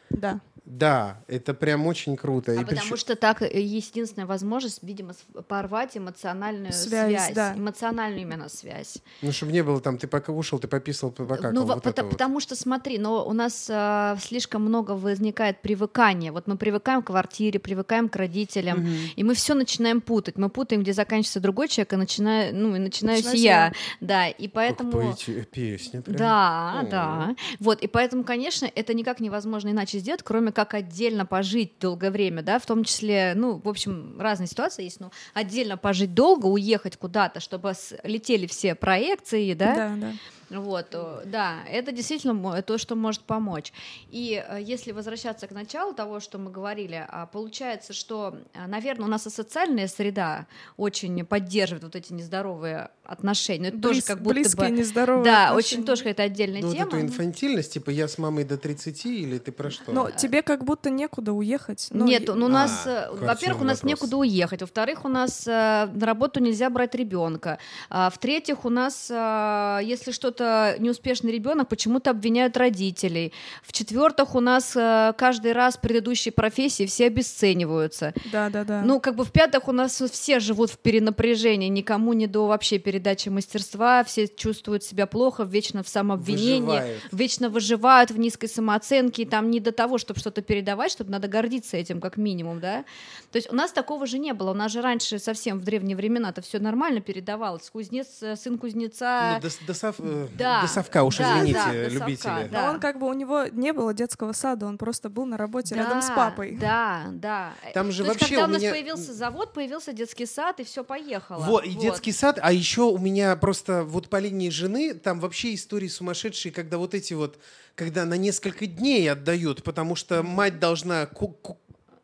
[0.10, 0.41] Да.
[0.70, 2.52] Да, это прям очень круто.
[2.52, 5.14] А И потому причем- что так э, есть единственная возможность, видимо,
[5.48, 7.56] порвать эмоциональную Связь, связь, да.
[7.56, 9.00] эмоциональную именно связь.
[9.24, 11.52] Ну, чтобы не было там, ты пока ушел, ты пописал, покакал.
[11.54, 12.12] ну, во- вот это пото- вот.
[12.12, 16.32] потому что смотри, но у нас а, слишком много возникает привыкания.
[16.32, 18.96] Вот мы привыкаем к квартире, привыкаем к родителям, Мгм.
[19.16, 20.38] и мы все начинаем путать.
[20.38, 23.66] Мы путаем, где заканчивается другой человек, и начинаю, ну, и начинаюсь Начинаюсь я.
[23.66, 23.74] я.
[24.02, 24.92] Да, и поэтому.
[24.92, 26.04] Как поэти- песня.
[26.04, 26.16] прям.
[26.18, 26.84] Да, О.
[26.86, 27.36] да.
[27.60, 32.43] Вот, и поэтому, конечно, это никак невозможно иначе сделать, кроме как отдельно пожить долгое время,
[32.43, 36.98] да, в том числе, ну, в общем, разные ситуации есть, но отдельно пожить долго, уехать
[36.98, 37.72] куда-то, чтобы
[38.04, 40.12] летели все проекции, да, Да, да.
[40.50, 43.72] Вот, э, да, это действительно то, что может помочь.
[44.10, 48.36] И э, если возвращаться к началу того, что мы говорили, а, получается, что,
[48.67, 53.72] наверное, у нас и социальная среда очень поддерживает вот эти нездоровые отношения.
[53.72, 54.78] Ну, это тоже Близ- как будто близкие бы...
[54.78, 55.58] нездоровые Да, отношения.
[55.58, 56.88] очень тоже какая-то отдельная Ну, вот тема.
[56.89, 59.91] эту инфантильность, типа я с мамой до 30 или ты про что?
[59.91, 61.88] Но тебе как будто некуда уехать.
[61.91, 63.89] Ну, Нет, ну у нас, А, э, во-первых, у нас вопрос.
[63.91, 69.08] некуда уехать, во-вторых, у нас э, на работу нельзя брать ребенка, а, в-третьих, у нас,
[69.10, 76.32] э, если что-то неуспешный ребенок, почему-то обвиняют родителей, в-четвертых, у нас э, каждый раз предыдущие
[76.32, 78.82] профессии все обесцениваются, Да, да, да.
[78.86, 83.30] ну как бы в-пятых, у нас все живут в перенапряжении, никому не до вообще передачи
[83.30, 87.02] мастерства, все чувствуют себя плохо, вечно в самообвинении, Выживают.
[87.14, 91.28] вечно выживают в низкой самооценке, и там не до того, чтобы что-то передавать, чтобы надо
[91.30, 92.84] гордиться этим как минимум, да.
[93.32, 95.96] То есть у нас такого же не было, у нас же раньше совсем в древние
[95.96, 97.70] времена это все нормально передавалось.
[97.70, 99.40] Кузнец, э, сын кузнеца.
[99.42, 102.50] Ну, до, до сов- э, да, до совка уж, да, извините, да, совка, любители.
[102.52, 102.62] да.
[102.66, 105.76] Но он как бы у него не было детского сада, он просто был на работе
[105.76, 106.58] рядом с Да, папой.
[106.60, 107.54] Да, да.
[107.74, 110.60] Там же То есть, вообще когда у у нас меня- появился завод, появился детский сад,
[110.60, 111.44] и все поехало.
[111.46, 115.54] Вот, и детский сад, а еще у меня просто вот по линии жены, там вообще
[115.56, 117.39] истории сумасшедшие, когда вот эти вот,
[117.75, 121.58] когда на несколько дней отдают, потому что мать должна ку- ку-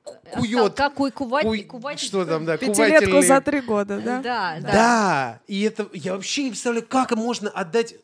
[0.03, 4.21] ку- кует, Как куй, кувать, куй- кувать- что там, да, Пятилетку за три года, да?
[4.21, 4.71] Да, да.
[4.71, 7.95] Да, и это, я вообще не представляю, как можно отдать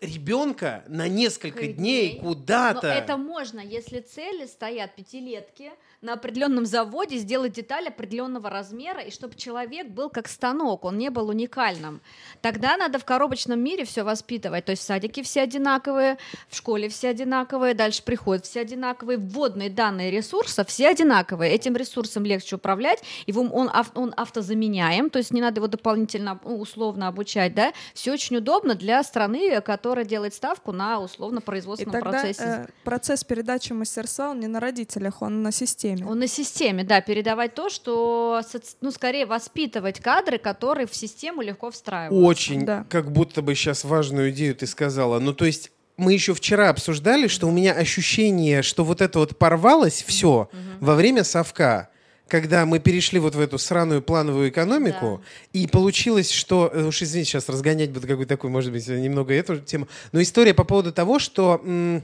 [0.00, 2.20] ребенка на несколько Несколько дней дней.
[2.20, 2.86] куда-то.
[2.88, 5.70] Но это можно, если цели стоят пятилетки
[6.04, 11.10] на определенном заводе, сделать деталь определенного размера, и чтобы человек был как станок, он не
[11.10, 12.00] был уникальным.
[12.42, 14.66] Тогда надо в коробочном мире все воспитывать.
[14.66, 19.70] То есть в садике все одинаковые, в школе все одинаковые, дальше приходят все одинаковые, вводные
[19.70, 21.52] данные ресурса все одинаковые.
[21.52, 26.60] Этим ресурсом легче управлять, его он, он автозаменяем, то есть не надо его дополнительно ну,
[26.60, 27.72] условно обучать, да.
[27.94, 32.42] Все очень удобно для страны, которая делает ставку на условно И производственном тогда процессе.
[32.44, 35.93] э, процесс передачи мастерства, он не на родителях, он на системе.
[36.02, 38.42] Он на системе, да, передавать то, что,
[38.80, 42.26] ну, скорее воспитывать кадры, которые в систему легко встраиваются.
[42.26, 42.84] Очень, Да.
[42.88, 45.18] как будто бы сейчас важную идею ты сказала.
[45.20, 49.38] Ну, то есть мы еще вчера обсуждали, что у меня ощущение, что вот это вот
[49.38, 50.48] порвалось все
[50.80, 51.88] во время совка,
[52.26, 57.30] когда мы перешли вот в эту сраную плановую экономику, и получилось, что, э, уж извините,
[57.32, 61.18] сейчас разгонять буду какую-то такую, может быть, немного эту тему, но история по поводу того,
[61.18, 62.02] что м,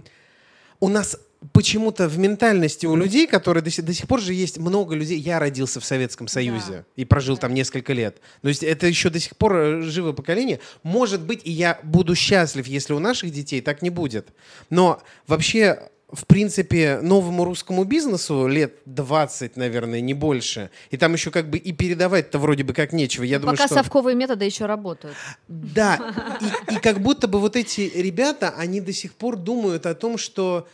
[0.79, 1.19] у нас
[1.53, 5.19] почему-то в ментальности у людей, которые до сих, до сих пор же есть много людей.
[5.19, 8.21] Я родился в Советском Союзе и прожил там несколько лет.
[8.43, 10.61] То есть это еще до сих пор э, живое поколение.
[10.83, 14.29] Может быть, и я буду счастлив, если у наших детей так не будет.
[14.69, 20.71] Но вообще в принципе, новому русскому бизнесу лет 20, наверное, не больше.
[20.91, 23.23] И там еще как бы и передавать-то вроде бы как нечего.
[23.23, 23.77] Я думаю, Пока что...
[23.77, 25.17] совковые методы еще работают.
[25.47, 26.39] Да,
[26.71, 30.19] и, и как будто бы вот эти ребята, они до сих пор думают о том,
[30.19, 30.67] что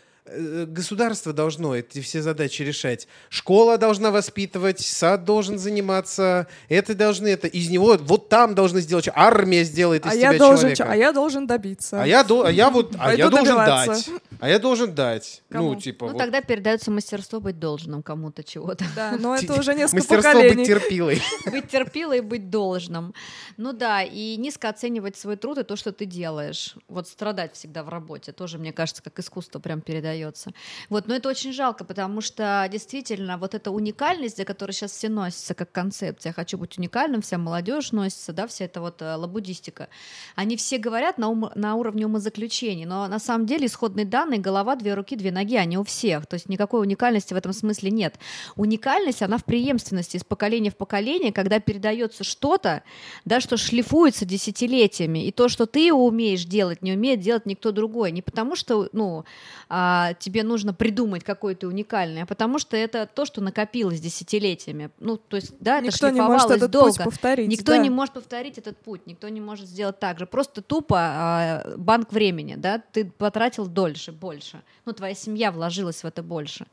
[0.66, 3.06] государство должно эти все задачи решать.
[3.28, 9.08] Школа должна воспитывать, сад должен заниматься, это должны, это из него, вот там должны сделать,
[9.14, 10.86] армия сделает из А тебя я, должен, человека.
[10.92, 12.02] а я должен добиться.
[12.02, 14.10] А я, до- а я вот, а Пойду я должен добиваться.
[14.12, 14.20] дать.
[14.40, 15.42] А я должен дать.
[15.50, 15.74] Кому?
[15.74, 16.18] Ну, типа, Ну, вот.
[16.18, 18.84] тогда передается мастерство быть должным кому-то чего-то.
[18.94, 20.56] Да, но это уже несколько мастерство поколений.
[20.56, 21.22] быть терпилой.
[21.50, 23.14] Быть терпилой и быть должным.
[23.56, 26.74] Ну да, и низко оценивать свой труд и то, что ты делаешь.
[26.88, 29.80] Вот страдать всегда в работе тоже, мне кажется, как искусство прям
[30.16, 30.52] передается.
[30.88, 35.08] Вот, но это очень жалко, потому что действительно вот эта уникальность, за которой сейчас все
[35.08, 39.88] носятся как концепция, хочу быть уникальным, вся молодежь носится, да, вся эта вот э, лабудистика,
[40.34, 44.76] они все говорят на, ум- на уровне умозаключений, но на самом деле исходные данные голова,
[44.76, 48.18] две руки, две ноги, они у всех, то есть никакой уникальности в этом смысле нет.
[48.56, 52.82] Уникальность, она в преемственности из поколения в поколение, когда передается что-то,
[53.24, 58.12] да, что шлифуется десятилетиями, и то, что ты умеешь делать, не умеет делать никто другой,
[58.12, 59.24] не потому что, ну,
[60.08, 64.90] а, тебе нужно придумать какой то уникальный, а потому что это то, что накопилось десятилетиями,
[64.98, 66.88] ну, то есть, да, это Никто не может этот долго.
[66.88, 67.48] путь повторить.
[67.48, 67.78] Никто да.
[67.78, 70.26] не может повторить этот путь, никто не может сделать так же.
[70.26, 74.62] Просто тупо а, банк времени, да, ты потратил дольше, больше.
[74.84, 76.66] Ну, твоя семья вложилась в это больше.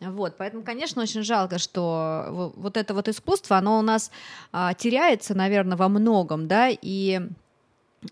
[0.00, 4.12] Вот, поэтому, конечно, очень жалко, что во- вот это вот искусство, оно у нас
[4.52, 7.20] а, теряется, наверное, во многом, да, и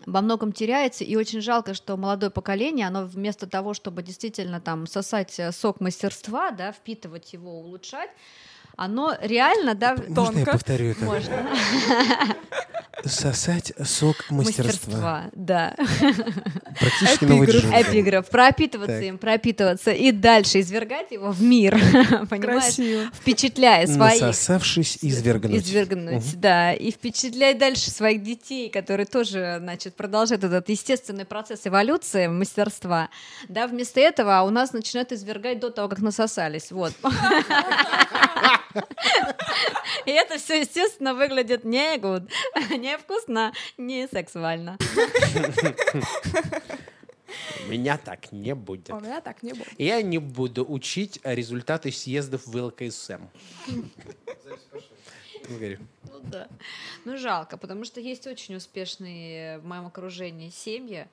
[0.05, 4.87] во многом теряется, и очень жалко, что молодое поколение, оно вместо того, чтобы действительно там
[4.87, 8.09] сосать э, сок мастерства, да, впитывать его, улучшать,
[8.77, 10.51] оно реально, да, Можно я Тонко.
[10.51, 11.03] повторю это?
[11.03, 11.47] можно.
[13.05, 15.23] Сосать сок мастерства.
[15.23, 15.75] Мастерства, да.
[16.79, 18.27] Практически новый Эпиграф.
[18.29, 19.03] Пропитываться Так.
[19.03, 21.73] им, пропитываться и дальше извергать его в мир.
[22.29, 22.63] Понимаешь?
[22.75, 23.05] Красиво.
[23.13, 24.21] Впечатляя своих.
[24.21, 25.63] Насосавшись, извергнуть.
[25.63, 26.73] Извергнуть, да.
[26.73, 33.09] И впечатлять дальше своих детей, которые тоже, значит, продолжают этот естественный процесс эволюции мастерства.
[33.47, 36.71] Да, вместо этого у нас начинают извергать до того, как насосались.
[36.71, 36.93] Вот.
[40.05, 42.29] И это все, естественно, выглядит не good,
[42.77, 44.77] не вкусно, не сексуально.
[47.65, 48.89] У меня так не будет.
[48.89, 49.67] У меня так не будет.
[49.77, 53.23] Я не буду учить результаты съездов в ЛКСМ.
[53.67, 53.83] Ну.
[55.49, 56.47] Ну да.
[57.05, 61.07] Ну жалко, потому что есть очень успешные в моем окружении семьи,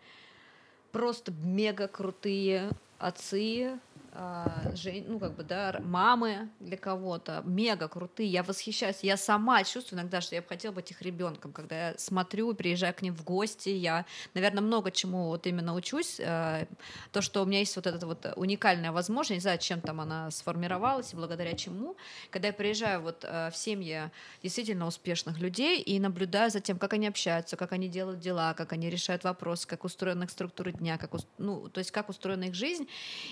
[0.90, 3.78] просто мега крутые отцы,
[4.14, 8.29] ну как бы да, мамы для кого-то, мега крутые.
[8.29, 9.00] Я восхищаюсь.
[9.03, 12.94] Я сама чувствую иногда, что я бы хотела быть их ребенком, когда я смотрю приезжаю
[12.94, 13.68] к ним в гости.
[13.68, 16.20] Я, наверное, много чему вот именно учусь.
[16.20, 16.66] э,
[17.12, 20.31] То, что у меня есть вот эта вот уникальная возможность, не знаю, чем там она
[20.31, 21.96] сформировалась и благодаря чему,
[22.31, 24.11] когда я приезжаю вот э, в семьи
[24.42, 28.72] действительно успешных людей и наблюдаю за тем, как они общаются, как они делают дела, как
[28.72, 32.55] они решают вопросы, как устроена их структура дня, как, ну, то есть как устроена их
[32.55, 32.88] жизнь.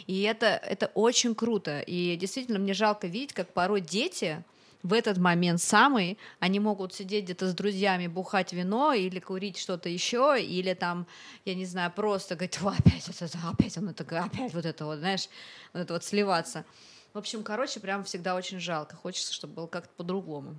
[0.07, 1.80] И это, это очень круто.
[1.80, 4.42] И действительно мне жалко видеть, как порой дети
[4.82, 9.90] в этот момент самый, они могут сидеть где-то с друзьями, бухать вино или курить что-то
[9.90, 11.06] еще, или там,
[11.44, 14.98] я не знаю, просто говорить, «О, опять это, опять он это, опять вот это вот,
[14.98, 15.28] знаешь,
[15.74, 16.64] вот это вот сливаться.
[17.12, 18.96] В общем, короче, прям всегда очень жалко.
[18.96, 20.56] Хочется, чтобы было как-то по-другому.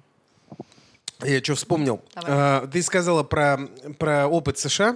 [1.23, 2.04] Я что вспомнил?
[2.13, 2.32] Давай.
[2.32, 3.58] А, Ты сказала про,
[3.97, 4.95] про опыт США.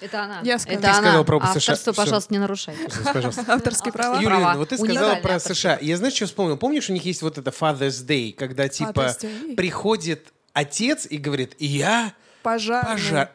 [0.00, 0.40] Это она.
[0.44, 0.78] Я сказала.
[0.78, 0.98] Это Ты она.
[1.02, 1.72] сказала про опыт США.
[1.74, 2.74] Авторство, пожалуйста, не нарушай.
[3.12, 3.44] Пожалуйста.
[3.48, 4.16] Авторские права.
[4.16, 4.54] Юлия, права.
[4.56, 5.54] вот ты сказала про авторские.
[5.54, 5.78] США.
[5.80, 6.56] Я знаешь, что вспомнил?
[6.56, 9.12] Помнишь, у них есть вот это Father's Day, когда типа
[9.56, 12.92] приходит отец и говорит, я Пожарный.
[12.94, 13.30] пожар...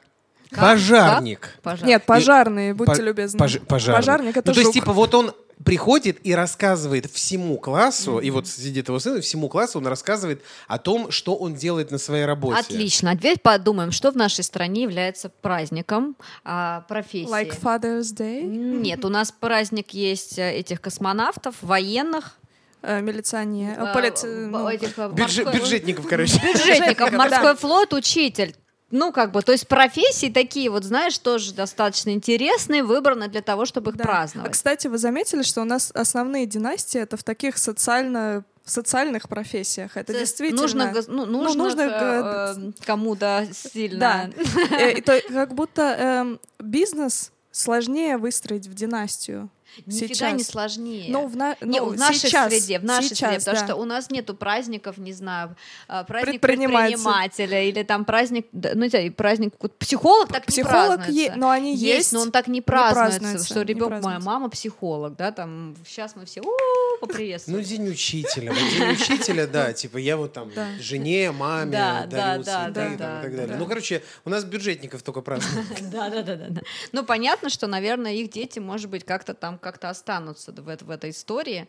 [0.49, 0.60] Как?
[0.62, 1.39] пожарник.
[1.41, 1.62] Как?
[1.63, 1.88] Пожар.
[1.88, 3.38] Нет, пожарные, будьте По- любезны.
[3.39, 3.97] пож- пожарник.
[3.97, 4.73] Пожарник это Ну, то есть, жук.
[4.73, 9.49] типа, вот он приходит и рассказывает всему классу, и вот сидит его сын, и всему
[9.49, 12.59] классу он рассказывает о том, что он делает на своей работе.
[12.59, 13.11] Отлично.
[13.11, 17.29] А теперь подумаем, что в нашей стране является праздником а, профессии.
[17.31, 22.37] Like Father's Day, Нет, у нас праздник есть э, этих космонавтов, военных,
[22.81, 26.33] э, милиционер, а, ну, этих, Бюджет- морской- бюджетников, короче.
[26.35, 27.55] бюджетников, Бюджетников, морской да.
[27.55, 28.55] флот, учитель.
[28.95, 33.65] Ну, как бы, то есть профессии такие, вот, знаешь, тоже достаточно интересные, выбраны для того,
[33.65, 34.03] чтобы их да.
[34.03, 34.51] А, праздновать.
[34.51, 39.97] кстати, вы заметили, что у нас основные династии это в таких социально в социальных профессиях.
[39.97, 43.99] Это То есть действительно Нужно, гос- ну, нужно, нужно, э, э, кому-то сильно.
[43.99, 44.77] Да.
[44.77, 49.49] Э, как будто эм, бизнес сложнее выстроить в династию.
[49.86, 50.33] Нифига Сейчас.
[50.33, 51.05] не сложнее.
[51.09, 53.65] Ну, в, на- Не, ну, в нашей сейчас, среде, в нашей сейчас, среде, потому да.
[53.65, 55.55] что у нас нету праздников, не знаю,
[55.88, 60.97] а, праздник предпринимателя или там праздник, ну, не знаю, и праздник психолог так не Психолог,
[60.97, 61.12] празднуется.
[61.12, 64.49] е- но они есть, но он так не празднуется, празднуется, что не ребенок, моя мама
[64.49, 67.63] психолог, да, там сейчас мы все у Ну, поприветствуем.
[67.63, 68.53] день учителя.
[68.53, 72.97] День учителя, да, типа я вот там жене, маме Да, да, цветы да, да, и
[72.97, 73.47] так да, далее.
[73.47, 73.55] да.
[73.57, 75.67] Ну, короче, у нас бюджетников только празднуют.
[75.93, 76.62] Да, да, да, да, да.
[76.91, 81.10] Ну, понятно, что, наверное, их дети, может быть, как-то там как-то останутся в, в этой
[81.10, 81.67] истории.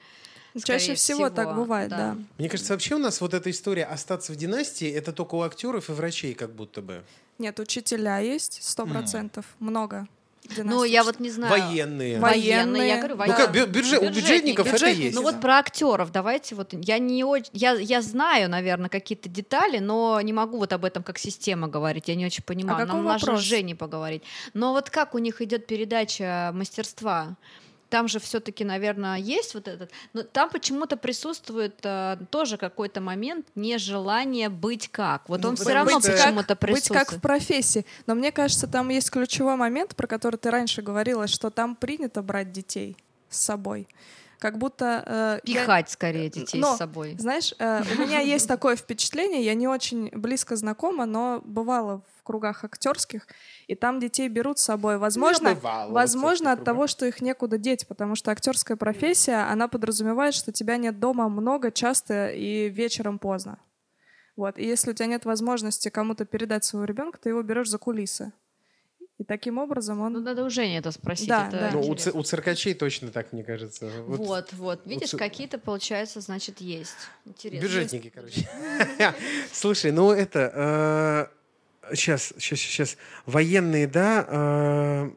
[0.54, 2.16] Чаще скорее всего так бывает, да.
[2.38, 5.88] Мне кажется, вообще у нас вот эта история остаться в династии, это только у актеров
[5.88, 7.02] и врачей как будто бы.
[7.38, 10.06] Нет, учителя есть, сто процентов, много.
[10.58, 11.50] Ну, я вот не знаю.
[11.50, 12.20] Военные.
[12.20, 12.96] Во- Военные, я Военные.
[12.98, 13.36] говорю, Ну, военные.
[13.46, 15.16] как, бю- бюджет- у бюджетников это Бюджетники, есть.
[15.16, 19.78] Ну вот про актеров давайте вот я не очень я я знаю наверное какие-то детали
[19.78, 23.04] но не могу вот об этом как система говорить я не очень понимаю какой нам
[23.04, 23.40] нужно с вопрос?
[23.40, 27.36] Женей поговорить но вот как у них идет передача мастерства
[27.94, 33.46] там же все-таки, наверное, есть вот этот, но там почему-то присутствует э, тоже какой-то момент
[33.54, 35.28] нежелания быть как.
[35.28, 37.22] Вот Ну, он все равно почему-то Быть как в присутствует.
[37.22, 37.86] профессии.
[38.06, 42.20] Но мне кажется, там есть ключевой момент, про который ты раньше говорила, что там принято
[42.20, 42.96] брать детей
[43.28, 43.86] с собой.
[44.40, 45.04] Как будто...
[45.06, 47.14] э, я- Пихать скорее детей Но, с собой.
[47.16, 52.13] Знаешь, э, у меня есть такое впечатление, я не очень близко знакома, но бывала в
[52.24, 53.26] кругах актерских,
[53.68, 54.98] и там детей берут с собой.
[54.98, 59.68] Возможно, в возможно актерских от того, что их некуда деть, потому что актерская профессия, она
[59.68, 63.58] подразумевает, что тебя нет дома много, часто и вечером поздно.
[64.36, 64.58] Вот.
[64.58, 68.32] И если у тебя нет возможности кому-то передать своего ребенка, ты его берешь за кулисы.
[69.16, 70.14] И таким образом он...
[70.14, 71.28] Ну, надо у Жени это спросить.
[71.28, 71.70] Да, это да.
[71.72, 73.88] Ну, у, ц- у циркачей точно так, мне кажется.
[74.08, 74.80] Вот Вот, вот.
[74.86, 76.96] Видишь, ц- какие-то, получается, значит, есть.
[77.24, 77.64] Интересно.
[77.64, 78.48] Бюджетники, короче.
[79.52, 81.30] Слушай, ну это...
[81.92, 82.96] Сейчас, сейчас, сейчас.
[83.26, 85.10] Военные, да, э,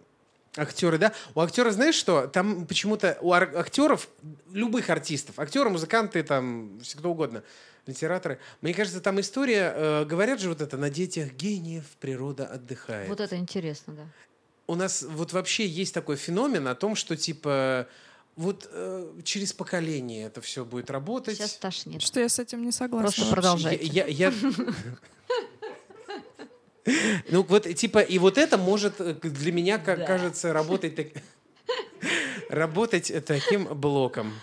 [0.58, 1.14] актеры, да.
[1.36, 2.28] У актера, знаешь что?
[2.28, 4.10] Там почему-то у ар- актеров,
[4.52, 7.44] любых артистов, актеры, музыканты, там, все кто угодно,
[7.86, 8.40] литераторы.
[8.62, 13.08] Мне кажется, там история, э, говорят же вот это, на детях гениев природа отдыхает.
[13.10, 14.04] Вот это интересно, да.
[14.70, 17.88] У нас вот вообще есть такой феномен о том, что типа
[18.36, 21.38] вот э, через поколение это все будет работать.
[21.38, 22.02] Сейчас тошнит.
[22.02, 23.10] Что я с этим не согласна.
[23.12, 23.86] Просто продолжайте.
[23.86, 24.34] Я, я- я-
[27.30, 30.06] Ну вот типа и вот это может э, для меня, как Да.
[30.06, 31.08] кажется, работать так-
[32.50, 34.34] работать таким блоком.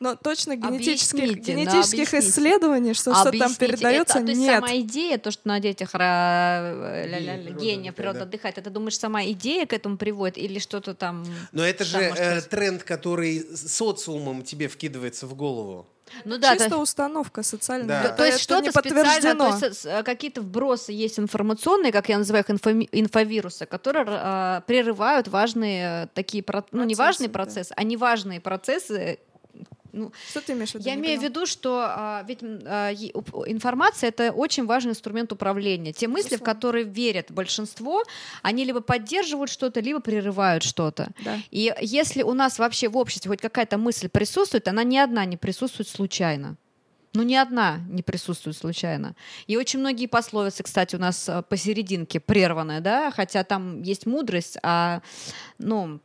[0.00, 2.28] Но точно генетических, Объясните, генетических объясните.
[2.28, 4.54] исследований, что что там передается, это, то есть нет.
[4.54, 8.24] сама идея, то, что на детях ра- ля- ля- гения природа да.
[8.26, 11.24] отдыхает, это думаешь, сама идея к этому приводит или что-то там...
[11.52, 15.86] Но это же Да, может э, тренд, который социумом тебе вкидывается в голову.
[16.24, 18.02] Ну да, Чисто то- установка социальная.
[18.02, 18.08] Да.
[18.08, 19.58] то, то есть что-то не специально, подтверждено.
[19.60, 24.60] то есть э, какие-то вбросы есть информационные, как я называю их, инфоми- инфовирусы, которые э,
[24.66, 27.32] прерывают важные э, ну, такие, про- ну не Процессы, важные да.
[27.34, 29.18] процессы, а неважные процессы.
[29.92, 30.88] Ну, Что ты имеешь в виду?
[30.88, 35.92] Я имею в виду, что а, ведь а, информация это очень важный инструмент управления.
[35.92, 36.54] Те мысли, в Безусловно.
[36.54, 38.02] которые верят большинство,
[38.42, 41.08] они либо поддерживают что-то, либо прерывают что-то.
[41.24, 41.38] Да.
[41.50, 45.36] И если у нас вообще в обществе хоть какая-то мысль присутствует, она ни одна не
[45.36, 46.56] присутствует случайно.
[47.14, 49.16] Ну, ни одна не присутствует случайно.
[49.46, 54.58] И очень многие пословицы, кстати, у нас а, посерединке прерваны, да, хотя там есть мудрость,
[54.62, 55.00] а,
[55.58, 56.00] ну,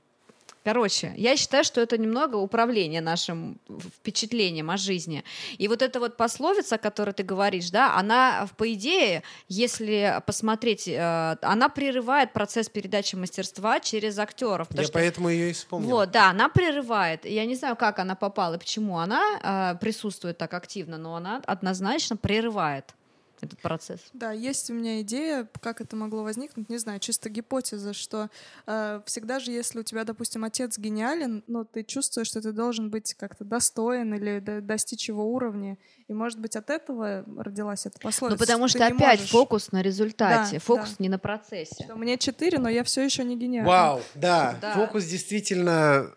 [0.63, 3.59] Короче, я считаю, что это немного управление нашим
[3.97, 5.23] впечатлением о жизни.
[5.57, 10.87] И вот эта вот пословица, о которой ты говоришь, да, она, по идее, если посмотреть,
[10.87, 14.67] э, она прерывает процесс передачи мастерства через актеров.
[14.71, 15.89] Я что- поэтому ее и вспомнил.
[15.89, 17.25] вот, да, она прерывает.
[17.25, 21.41] Я не знаю, как она попала и почему она э, присутствует так активно, но она
[21.45, 22.93] однозначно прерывает
[23.41, 23.99] этот процесс.
[24.13, 28.29] Да, есть у меня идея, как это могло возникнуть, не знаю, чисто гипотеза, что
[28.67, 32.89] э, всегда же, если у тебя, допустим, отец гениален, но ты чувствуешь, что ты должен
[32.89, 35.77] быть как-то достоин или до- достичь его уровня,
[36.07, 38.37] и, может быть, от этого родилась эта пословица.
[38.39, 40.95] Ну, потому что не опять можешь, фокус на результате, Да, фокус да.
[40.99, 41.83] не на процессе.
[41.83, 43.67] что мне четыре, но я все еще не гениален.
[43.67, 44.73] Вау, да, Да.
[44.73, 46.13] фокус действительно...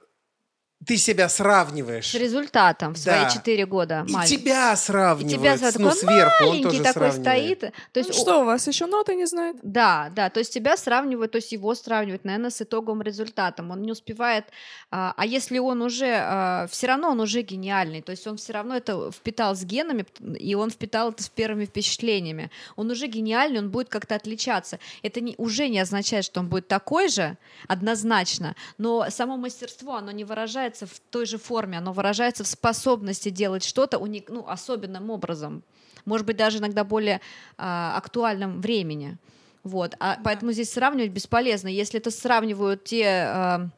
[0.84, 2.10] Ты себя сравниваешь.
[2.10, 3.30] С результатом в свои Да.
[3.30, 4.04] четыре года.
[4.06, 4.36] И маленький.
[4.36, 5.32] тебя И сравнивают.
[5.40, 7.58] тебя сразу ну, такой сверху он маленький тоже такой сравнивает.
[7.58, 7.60] стоит.
[7.92, 9.56] То Ну есть, что, у вас еще ноты не знает?
[9.62, 13.70] Да, да, то есть тебя сравнивают, то есть его сравнивают, наверное, с итоговым результатом.
[13.70, 14.44] Он не успевает,
[14.90, 18.76] а, а если он уже, все равно он уже гениальный, то есть он все равно
[18.76, 20.04] это впитал с генами,
[20.38, 22.50] и он впитал это с первыми впечатлениями.
[22.76, 24.78] Он уже гениальный, он будет как-то отличаться.
[25.02, 30.10] Это не, уже не означает, что он будет такой же, однозначно, но само мастерство, оно
[30.12, 30.24] не
[30.66, 35.62] выражается в той же форме, оно выражается в способности делать что-то уник, ну, особенным образом
[36.04, 37.20] может быть, даже иногда более
[37.58, 39.16] а, актуальном времени.
[39.64, 39.96] Вот.
[39.98, 41.66] А, Поэтому здесь сравнивать бесполезно.
[41.66, 43.68] Если это сравнивают те а,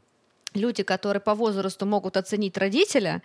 [0.52, 3.22] люди, которые по возрасту могут оценить родителя,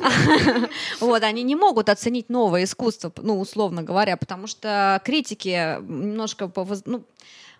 [1.00, 6.50] вот, они не могут оценить новое искусство, ну, условно говоря, потому что критики немножко
[6.86, 7.04] ну,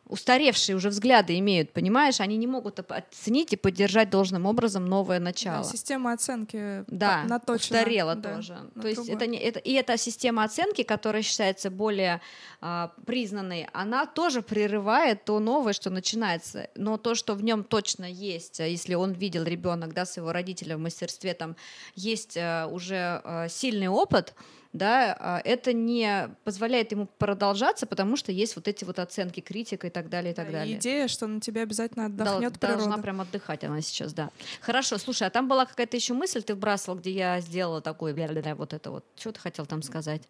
[0.09, 5.25] устаревшие уже взгляды имеют, понимаешь, они не могут оценить и поддержать должным образом новое Да,
[5.25, 5.65] начало.
[5.65, 7.79] система оценки Да, наточена.
[7.79, 8.59] устарела да, тоже.
[8.75, 12.21] на То есть это, не, это и эта система оценки, которая считается более
[12.61, 16.71] а, признанной, она тоже прерывает то новое, что начинается.
[16.75, 20.77] Но то, что в нем точно есть, а если он видел ребенок, да, своего родителя
[20.77, 21.57] в мастерстве, там
[21.95, 24.35] есть а, уже а, сильный опыт,
[24.73, 29.87] да, а, это не позволяет ему продолжаться, потому что есть вот эти вот оценки, критика
[29.87, 30.77] и так далее, и так Да, далее.
[30.77, 33.03] идея, что на тебя обязательно Дол- отдохнет должна природа.
[33.03, 34.31] прям отдыхать она сейчас, да.
[34.61, 38.55] Хорошо, слушай, а там была какая-то еще мысль, ты вбрасывал, где я сделала такой бля-бля-бля,
[38.55, 39.05] вот это вот.
[39.17, 40.23] Что ты хотел там сказать?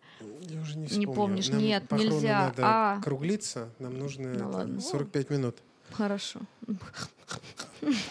[0.42, 1.48] Я уже не, Не помнишь?
[1.48, 2.44] Нам Нет, нельзя.
[2.56, 3.00] надо А.
[3.02, 3.70] круглиться.
[3.78, 4.80] Нам нужно Ну ладно.
[4.80, 5.56] 45 минут.
[5.92, 6.40] Хорошо.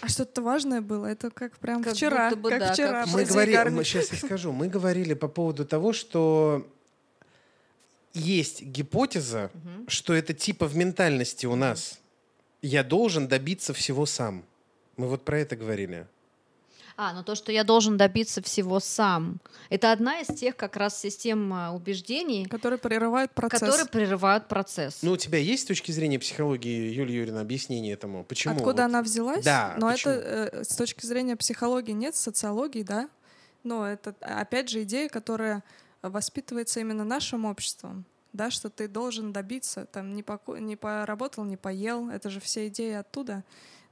[0.01, 1.07] А что-то важное было?
[1.07, 3.03] Это как прям Как вчера, бы как да, вчера.
[3.05, 6.65] как Мы говорили, мы, сейчас я скажу, мы говорили по поводу того, что
[8.13, 9.89] есть гипотеза, Мгм.
[9.89, 11.99] что это типа в ментальности у нас.
[12.61, 14.43] Я должен добиться всего сам.
[14.95, 16.07] Мы вот про это говорили.
[16.99, 19.39] А, ну то, что я должен добиться всего сам.
[19.69, 23.59] Это одна из тех как раз систем а, убеждений, Которые прерывают процесс.
[23.59, 25.03] которые прерывают процесс.
[25.03, 28.23] Ну, у тебя есть с точки зрения психологии, Юлия Юрьевна, объяснение этому?
[28.23, 28.55] Почему?
[28.55, 28.89] Откуда вот?
[28.89, 29.45] она взялась?
[29.45, 30.13] Да, Но почему?
[30.13, 33.09] это э, с точки зрения психологии нет, социологии, да.
[33.63, 35.63] Но это, опять же, идея, которая
[36.01, 38.05] воспитывается именно нашим обществом.
[38.33, 42.67] Да, что ты должен добиться, там, не, поку- не поработал, не поел, это же все
[42.67, 43.43] идеи оттуда.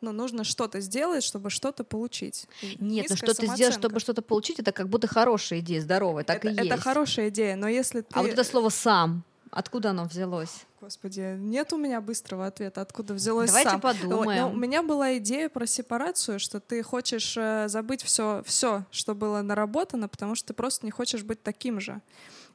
[0.06, 2.48] Но нужно что-то сделать, чтобы что-то получить.
[2.62, 3.80] Нет, ну низкая что ты сделаешь, самооценка.
[3.80, 6.68] чтобы что-то получить, это как будто хорошая идея, здоровая, так это, и есть.
[6.68, 8.08] это хорошая идея, но если ты...
[8.12, 10.66] А вот это слово «сам», откуда оно взялось?
[10.80, 13.82] Господи, нет у меня быстрого ответа, откуда взялось Давайте сам.
[13.82, 14.42] подумаем.
[14.44, 19.16] Ну, у меня была идея про сепарацию, что ты хочешь э, забыть все, все, что
[19.16, 22.02] было наработано, потому что ты просто не хочешь быть таким же.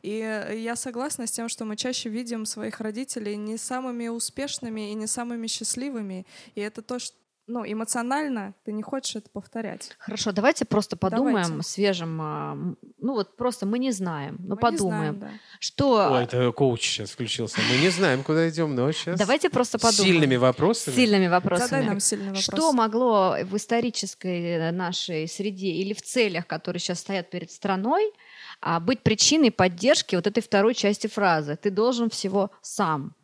[0.02, 0.16] И
[0.56, 5.06] я согласна с тем, что мы чаще видим своих родителей не самыми успешными и не
[5.06, 6.26] самыми счастливыми.
[6.54, 7.16] И это то, что
[7.50, 9.94] ну, эмоционально ты не хочешь это повторять.
[9.98, 11.68] Хорошо, давайте просто подумаем Давайте.
[11.68, 12.56] свежим, а,
[12.98, 15.56] ну вот просто мы не знаем, но Мы не подумаем, знаем, да.
[15.58, 16.12] что...
[16.12, 17.58] Ой, это коуч сейчас включился.
[17.70, 20.12] Мы не знаем, куда идем, но сейчас Давайте просто с подумаем.
[20.12, 20.94] сильными вопросами.
[20.94, 21.68] Сильными вопросами.
[21.68, 22.44] Задай нам сильный вопрос.
[22.44, 28.12] Что могло в исторической э, нашей среде или в целях, которые сейчас стоят перед страной,
[28.60, 31.56] а, быть причиной поддержки вот этой второй части фразы?
[31.56, 33.14] Ты должен всего сам.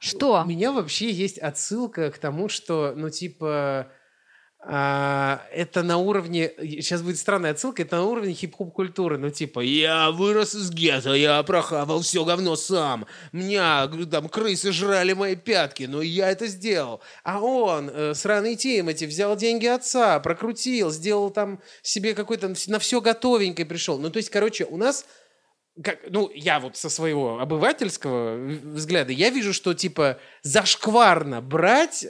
[0.00, 0.40] Что?
[0.42, 3.92] У меня вообще есть отсылка к тому, что, ну, типа,
[4.62, 9.60] а, это на уровне, сейчас будет странная отсылка, это на уровне хип-хоп культуры, ну, типа,
[9.60, 15.82] я вырос из гетто, я прохавал все говно сам, меня там крысы жрали мои пятки,
[15.82, 17.02] но я это сделал.
[17.22, 23.02] А он, э, сраный Тимати, взял деньги отца, прокрутил, сделал там себе какой-то, на все
[23.02, 23.98] готовенькое пришел.
[23.98, 25.04] Ну, то есть, короче, у нас
[25.82, 32.08] как, ну, я вот со своего обывательского взгляда, я вижу, что, типа, зашкварно брать э,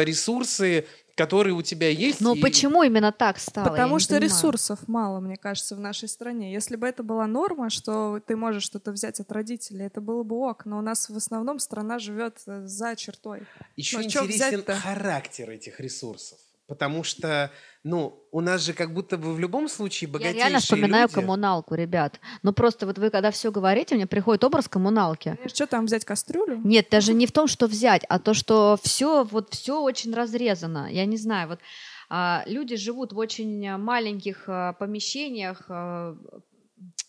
[0.00, 0.86] э, ресурсы,
[1.16, 2.20] которые у тебя есть.
[2.20, 3.68] Ну и- почему именно так стало?
[3.70, 4.30] Потому что понимаю.
[4.30, 6.52] ресурсов мало, мне кажется, в нашей стране.
[6.52, 10.36] Если бы это была норма, что ты можешь что-то взять от родителей, это было бы
[10.36, 10.66] ок.
[10.66, 13.42] Но у нас в основном страна живет э, за чертой.
[13.76, 16.38] Еще Ну, интересен характер этих ресурсов.
[16.66, 17.52] Потому что,
[17.84, 21.14] ну, у нас же как будто бы в любом случае Я богатейшие реально вспоминаю люди-
[21.14, 22.20] коммуналку, ребят.
[22.42, 25.38] Ну просто вот вы когда все говорите, мне приходит образ коммуналки.
[25.46, 26.60] Что там взять кастрюлю?
[26.64, 30.88] Нет, даже не в том, что взять, а то, что все вот все очень разрезано.
[30.90, 31.60] Я не знаю, вот
[32.08, 35.70] а, люди живут в очень а, маленьких а, помещениях.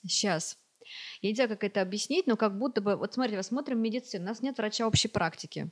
[0.03, 0.57] сейчас.
[1.21, 4.27] Я не знаю, как это объяснить, но как будто бы, вот смотрите, смотрим медицину, у
[4.27, 5.69] нас нет врача общей практики.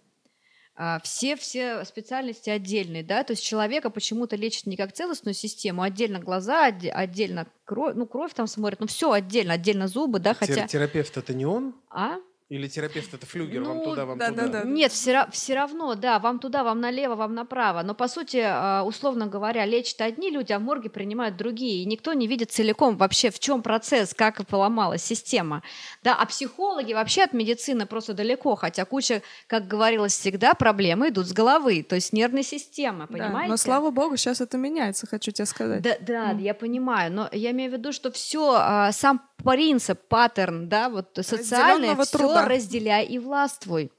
[0.77, 5.81] А, Все, все специальности отдельные, да, то есть человека почему-то лечат не как целостную систему,
[5.83, 10.33] отдельно глаза, отде- отдельно кровь, ну кровь там смотрят, ну все отдельно, отдельно зубы, да,
[10.33, 11.75] хотя, Терапевт это не он?
[11.89, 12.17] а?
[12.47, 14.47] Или терапевт это флюгер, вам Ну, туда, вам да, туда?
[14.47, 14.69] да, да.
[14.69, 17.81] Нет, все, все равно, да, вам туда, вам налево, вам направо.
[17.81, 21.81] Но по сути, а, условно говоря, лечат одни люди, а в морге принимают другие.
[21.81, 25.63] И никто не видит целиком вообще, в чем процесс, как и поломалась система.
[26.03, 31.25] Да, а психологи вообще от медицины просто далеко, хотя куча, как говорилось всегда, проблемы идут
[31.27, 33.49] с головы, то есть нервной системы, Да, понимаете?
[33.49, 35.81] но слава богу, сейчас это меняется, хочу тебе сказать.
[35.81, 40.89] Да, да, я понимаю, но я имею в виду, что все, сам принцип, паттерн, да,
[40.89, 42.47] вот социальный, Разделенного все труда.
[42.47, 43.91] разделяй и властвуй.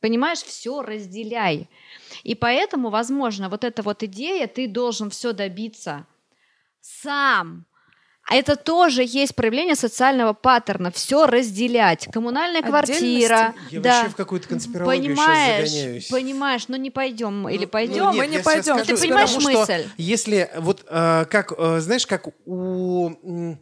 [0.00, 1.68] Понимаешь, все разделяй.
[2.24, 6.06] И поэтому, возможно, вот эта вот идея, ты должен все добиться
[6.80, 7.64] сам.
[8.28, 10.92] А это тоже есть проявление социального паттерна.
[10.92, 12.06] Все разделять.
[12.12, 13.52] Коммунальная квартира.
[13.70, 13.94] Я да.
[13.96, 16.08] вообще в какую-то конспирологию сейчас Понимаешь, загоняюсь.
[16.08, 18.04] понимаешь, ну не пойдем или Ну, пойдем.
[18.04, 18.74] ну, Мы нет, не я щас пойдем.
[18.78, 19.88] скажу, Ты понимаешь потому что мысль?
[19.96, 23.56] Если вот э, как, э, знаешь, как у а,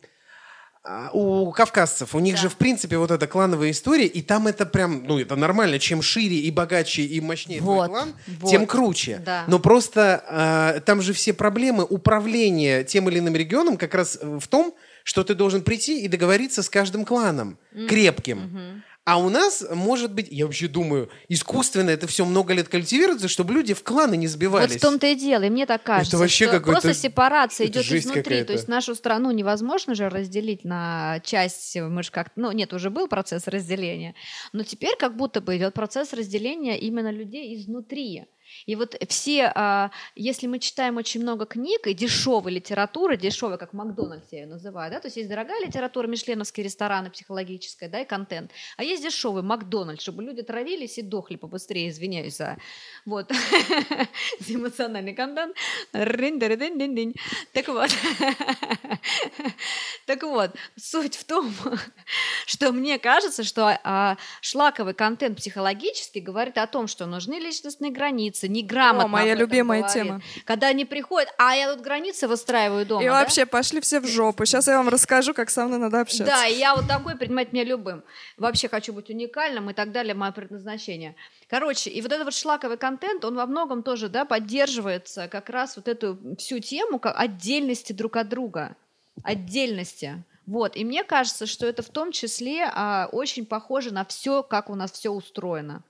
[1.12, 2.42] у кавказцев, у них Да.
[2.42, 6.00] же в принципе вот эта клановая история, и там это прям, ну это нормально, чем
[6.00, 8.50] шире и богаче и мощнее твой Вот, клан, вот.
[8.50, 9.20] тем круче.
[9.24, 9.44] Да.
[9.46, 14.38] Но просто э, там же все проблемы управления тем или иным регионом как раз э,
[14.40, 14.74] в том,
[15.04, 17.58] что ты должен прийти и договориться с каждым кланом
[17.88, 18.82] крепким.
[19.04, 23.54] А у нас, может быть, я вообще думаю, искусственно это все много лет культивируется, чтобы
[23.54, 24.72] люди в кланы не сбивались.
[24.72, 27.80] Вот в том-то и дело, и мне так кажется, вообще что какой-то- просто сепарация это
[27.80, 28.44] идет изнутри.
[28.44, 32.90] То есть нашу страну невозможно же разделить на часть, мы же как ну нет, уже
[32.90, 34.14] был процесс разделения,
[34.52, 38.24] но теперь как будто бы идет процесс разделения именно людей изнутри.
[38.66, 43.72] И вот все, а, если мы читаем очень много книг и дешевой литературы, дешевой, как
[43.72, 48.04] Макдональдс я ее называю, да, то есть есть дорогая литература, мишленовские рестораны, психологическая, да, и
[48.04, 52.56] контент, а есть дешевый Макдональдс, чтобы люди травились и дохли побыстрее, извиняюсь за
[53.04, 53.30] вот
[54.48, 55.56] эмоциональный контент.
[57.52, 57.90] Так вот,
[60.06, 61.52] так вот, суть в том,
[62.46, 68.39] что мне кажется, что а, шлаковый контент психологический говорит о том, что нужны личностные границы,
[68.48, 70.02] неграмотно О, моя любимая говорит.
[70.02, 70.22] тема.
[70.44, 73.12] Когда они приходят, а я тут границы выстраиваю дома, И да?
[73.12, 74.44] вообще пошли все в жопу.
[74.44, 76.24] Сейчас я вам расскажу, как со мной надо общаться.
[76.24, 78.02] Да, и я вот такой принимать меня любым.
[78.36, 81.14] Вообще хочу быть уникальным и так далее, мое предназначение.
[81.48, 85.76] Короче, и вот этот вот шлаковый контент, он во многом тоже, да, поддерживается как раз
[85.76, 88.76] вот эту всю тему как отдельности друг от друга.
[89.22, 90.24] Отдельности.
[90.46, 94.68] Вот, и мне кажется, что это в том числе а, очень похоже на все, как
[94.68, 95.84] у нас все устроено.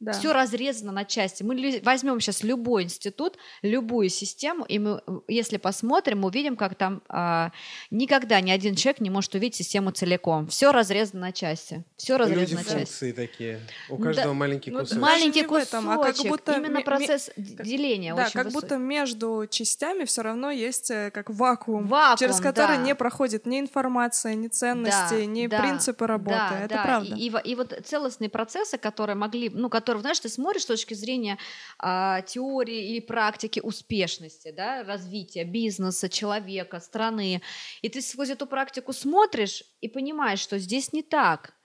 [0.00, 0.12] Да.
[0.12, 1.42] Все разрезано на части.
[1.42, 7.02] Мы возьмем сейчас любой институт, любую систему, и мы, если посмотрим, мы увидим, как там
[7.08, 7.50] а,
[7.90, 10.46] никогда ни один человек не может увидеть систему целиком.
[10.46, 11.84] Все разрезано на части.
[11.96, 12.76] Все Люди разрезано на части.
[12.76, 13.60] функции такие.
[13.90, 14.34] У Ну, каждого да.
[14.34, 15.00] маленький Ну, кусочек.
[15.00, 16.30] Даже Маленький этом, а как кусочек.
[16.30, 18.62] будто Именно ми- ми- процесс как- деления Да, очень как высокий.
[18.66, 22.82] будто между частями все равно есть э, как вакуум, Вакуум, через который да.
[22.84, 26.36] не проходит ни информация, ни ценности, Да, ни да, принципы работы.
[26.36, 26.82] да, Это да.
[26.84, 27.16] правда.
[27.16, 30.94] И, и и вот целостные процессы, которые могли, ну, которые, знаешь, ты смотришь с точки
[30.94, 31.38] зрения
[31.78, 37.42] а, теории или практики успешности, да, развития бизнеса, человека, страны,
[37.82, 41.57] и ты сквозь эту практику смотришь и понимаешь, что здесь не так.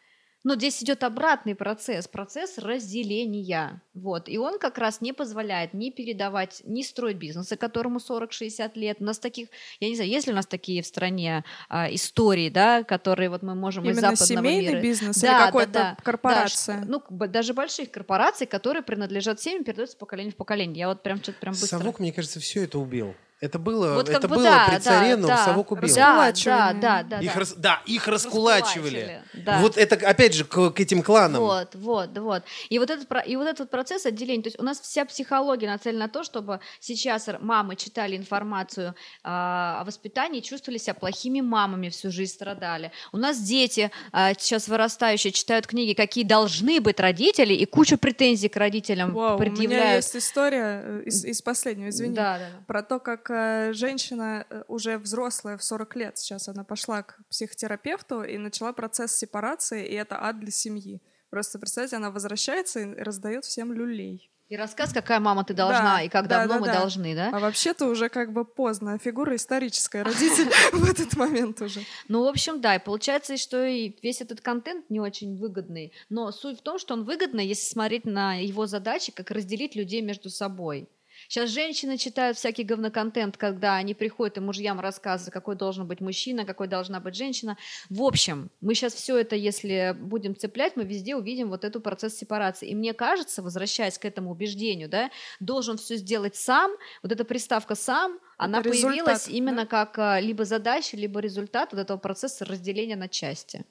[0.43, 3.81] Но здесь идет обратный процесс, процесс разделения.
[3.93, 4.27] Вот.
[4.27, 8.97] И он как раз не позволяет ни передавать, ни строить бизнесы, которому 40-60 лет.
[8.99, 9.47] У нас таких,
[9.79, 13.41] я не знаю, есть ли у нас такие в стране а, истории, да, которые вот
[13.41, 14.81] мы можем из Именно западного семейный мира.
[14.81, 15.97] бизнес Да, или да, какой-то да.
[16.03, 16.79] корпорация.
[16.81, 20.79] Да, ну, даже больших корпораций, которые принадлежат семьям, передаются поколение в поколение.
[20.81, 21.77] Я вот прям что-то прям быстро...
[21.79, 23.15] Совок, мне кажется, все это убил.
[23.43, 25.45] Это было, Вот это бы было да, при царе, да, но да.
[25.45, 25.93] совок убил.
[25.93, 27.19] Да, да, да, да.
[27.19, 27.39] их да.
[27.41, 28.99] рас- Да, их раскулачивали.
[28.99, 29.59] Раскулачивали, да.
[29.59, 31.41] Вот это, опять же, к, к этим кланам.
[31.41, 32.43] Вот, вот, вот.
[32.69, 36.05] И вот, этот, и вот этот процесс отделения, то есть у нас вся психология нацелена
[36.05, 42.11] на то, чтобы сейчас мамы читали информацию а, о воспитании, чувствовали себя плохими мамами, всю
[42.11, 42.93] жизнь страдали.
[43.11, 48.47] У нас дети а, сейчас вырастающие читают книги, какие должны быть родители, и кучу претензий
[48.47, 50.05] к родителям Вау, у меня предъявляют.
[50.05, 52.15] есть история э, из, из последнего, извини.
[52.15, 52.45] Да, да.
[52.67, 53.32] Про то, как э,
[53.73, 59.15] женщина э, уже взрослая в 40 лет, сейчас она пошла к психотерапевту и начала процесс
[59.15, 61.01] сепарации, и это ад для семьи.
[61.29, 64.29] Просто представьте, она возвращается и раздает всем люлей.
[64.49, 66.79] И рассказ, какая мама ты должна, Да, и как да, давно да, мы да.
[66.79, 67.31] должны, да?
[67.33, 68.99] А вообще-то уже как бы поздно.
[68.99, 70.03] Фигура историческая.
[70.03, 71.81] Родитель в этот момент уже.
[72.07, 75.91] Ну, в общем, да, и получается, что и весь этот контент не очень выгодный.
[76.09, 80.01] Но суть в том, что он выгодный, если смотреть на его задачи, как разделить людей
[80.01, 80.87] между собой.
[81.33, 86.45] Сейчас женщины читают всякий говноконтент, когда они приходят и мужьям рассказывают, какой должен быть мужчина,
[86.45, 87.57] какой должна быть женщина.
[87.89, 92.15] В общем, мы сейчас все это, если будем цеплять, мы везде увидим вот эту процесс
[92.15, 92.69] сепарации.
[92.69, 95.09] И мне кажется, возвращаясь к этому убеждению, да,
[95.39, 96.71] должен все сделать сам,
[97.01, 99.33] вот эта приставка «сам», она результат, появилась да?
[99.33, 103.65] именно как а, либо задача, либо результат вот этого процесса разделения на части.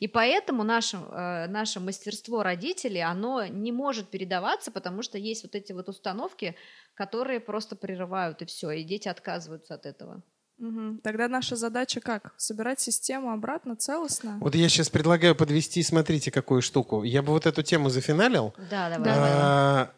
[0.00, 5.54] И поэтому наше, э, наше мастерство родителей, оно не может передаваться, потому что есть вот
[5.54, 6.54] эти вот установки,
[6.94, 10.22] которые просто прерывают, и все, и дети отказываются от этого.
[10.58, 11.00] Мгм.
[11.02, 12.34] Тогда наша задача как?
[12.36, 14.38] Собирать систему обратно целостно?
[14.40, 17.02] Вот я сейчас предлагаю подвести, смотрите, какую штуку.
[17.02, 18.54] Я бы вот эту тему зафиналил.
[18.70, 19.04] Да, давай.
[19.04, 19.30] Давай.
[19.34, 19.92] А,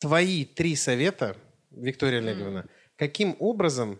[0.00, 1.36] Твои три совета,
[1.70, 2.66] Виктория Олеговна,
[2.96, 3.98] каким образом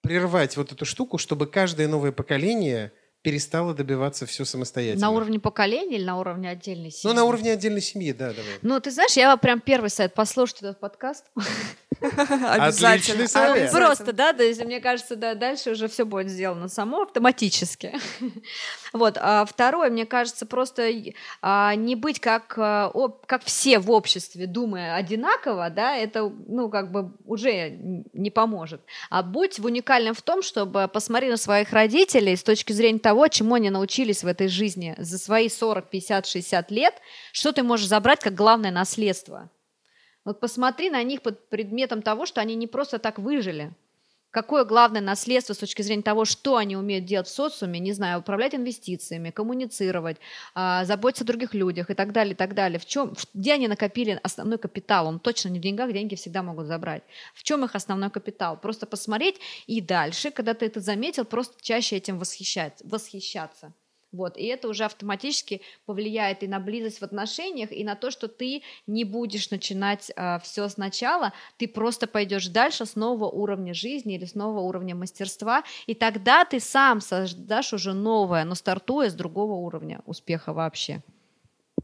[0.00, 5.06] прервать вот эту штуку, чтобы каждое новое поколение перестало добиваться все самостоятельно?
[5.06, 7.12] На уровне поколения или на уровне отдельной семьи?
[7.14, 8.58] Ну, на уровне отдельной семьи, да, давай.
[8.62, 11.24] Ну, ты знаешь, я прям первый совет послушать этот подкаст.
[12.00, 13.28] Обязательно.
[13.28, 13.70] совет.
[13.72, 17.92] Просто, да, то есть, мне кажется, да, дальше уже все будет сделано само автоматически.
[18.92, 19.16] Вот.
[19.20, 20.90] А второе, мне кажется, просто
[21.42, 22.90] а, не быть как, а,
[23.26, 27.70] как все в обществе, думая одинаково, да, это, ну, как бы уже
[28.12, 28.80] не поможет.
[29.08, 33.28] А будь в уникальным в том, чтобы посмотреть на своих родителей с точки зрения того,
[33.28, 36.94] чему они научились в этой жизни за свои 40, 50, 60 лет,
[37.32, 39.50] что ты можешь забрать как главное наследство.
[40.24, 43.72] Вот посмотри на них под предметом того, что они не просто так выжили.
[44.30, 48.20] Какое главное наследство с точки зрения того, что они умеют делать в социуме, не знаю,
[48.20, 50.18] управлять инвестициями, коммуницировать,
[50.54, 52.78] а, заботиться о других людях и так далее, и так далее.
[52.78, 55.08] В чем, где они накопили основной капитал?
[55.08, 57.02] Он точно не в деньгах, деньги всегда могут забрать.
[57.34, 58.56] В чем их основной капитал?
[58.60, 63.74] Просто посмотреть и дальше, когда ты это заметил, просто чаще этим восхищать, восхищаться.
[64.12, 68.26] Вот, и это уже автоматически повлияет и на близость в отношениях, и на то, что
[68.26, 70.10] ты не будешь начинать
[70.42, 75.62] все сначала, ты просто пойдешь дальше с нового уровня жизни или с нового уровня мастерства,
[75.86, 81.02] и тогда ты сам создашь уже новое, но стартуя с другого уровня успеха вообще.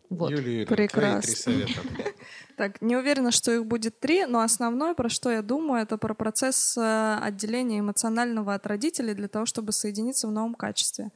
[0.08, 0.30] Вот.
[0.30, 1.10] Юлия Юрьевна, Прекрасно.
[1.10, 1.80] твои три совета.
[2.56, 6.14] Так, не уверена, что их будет три, но основное, про что я думаю, это про
[6.14, 11.10] процесс э, отделения эмоционального от родителей для того, чтобы соединиться в новом качестве.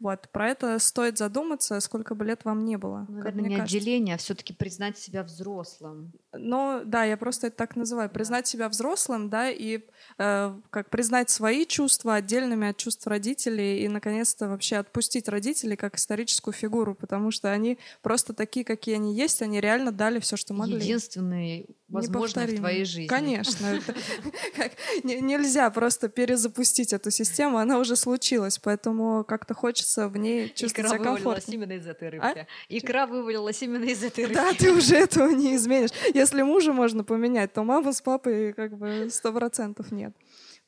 [0.00, 3.06] Вот, про это стоит задуматься, сколько бы лет вам не было.
[3.06, 3.76] как Наверное, не кажется.
[3.76, 6.12] отделение, а все-таки признать себя взрослым.
[6.32, 8.10] Ну, да, я просто это так называю.
[8.10, 9.80] Признать себя взрослым, да, и
[10.18, 15.96] э, как признать свои чувства отдельными от чувств родителей и, наконец-то, вообще отпустить родителей как
[15.96, 20.54] историческую фигуру, потому что они просто такие, какие они есть, они реально дали все, что
[20.54, 20.76] могли.
[20.76, 23.06] Единственный возможно в твоей жизни.
[23.06, 23.66] Конечно.
[23.66, 23.94] Это,
[24.56, 24.72] как,
[25.04, 30.72] не, нельзя просто перезапустить эту систему, она уже случилась, поэтому как-то хочется в ней чувствовать
[30.72, 31.20] Икра себя комфортно.
[31.20, 32.38] вывалилась именно из этой рыбки.
[32.40, 32.46] А?
[32.68, 34.34] Икра вывалилась именно из этой рыбки.
[34.34, 35.90] Да, ты уже этого не изменишь.
[36.12, 40.14] Если мужа можно поменять, то маму с папой как бы сто процентов нет.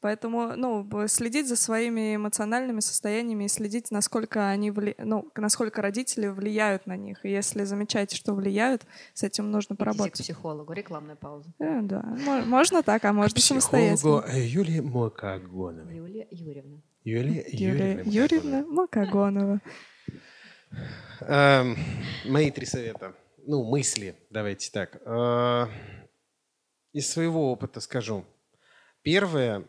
[0.01, 4.95] Поэтому, ну, следить за своими эмоциональными состояниями и следить, насколько они, вли...
[4.99, 7.25] ну, насколько родители влияют на них.
[7.25, 8.83] И если замечаете, что влияют,
[9.15, 10.13] с этим нужно Идите поработать.
[10.13, 10.73] к психологу.
[10.75, 11.51] Рекламная пауза.
[11.59, 12.03] Э, да,
[12.47, 13.97] можно так, а можно самостоятельно.
[13.97, 15.97] Психологу э, Юлии Макогоновой.
[15.97, 16.83] Юлия Юрьевна.
[17.07, 18.03] Юлия Юлия Юрьевна.
[18.11, 19.61] Юрьевна Макогонова.
[21.21, 21.77] Эм,
[22.25, 23.15] Мои три совета.
[23.47, 25.01] Ну, мысли, давайте так.
[25.07, 25.69] Э,
[26.93, 28.25] Из своего опыта скажу.
[29.03, 29.69] Первое.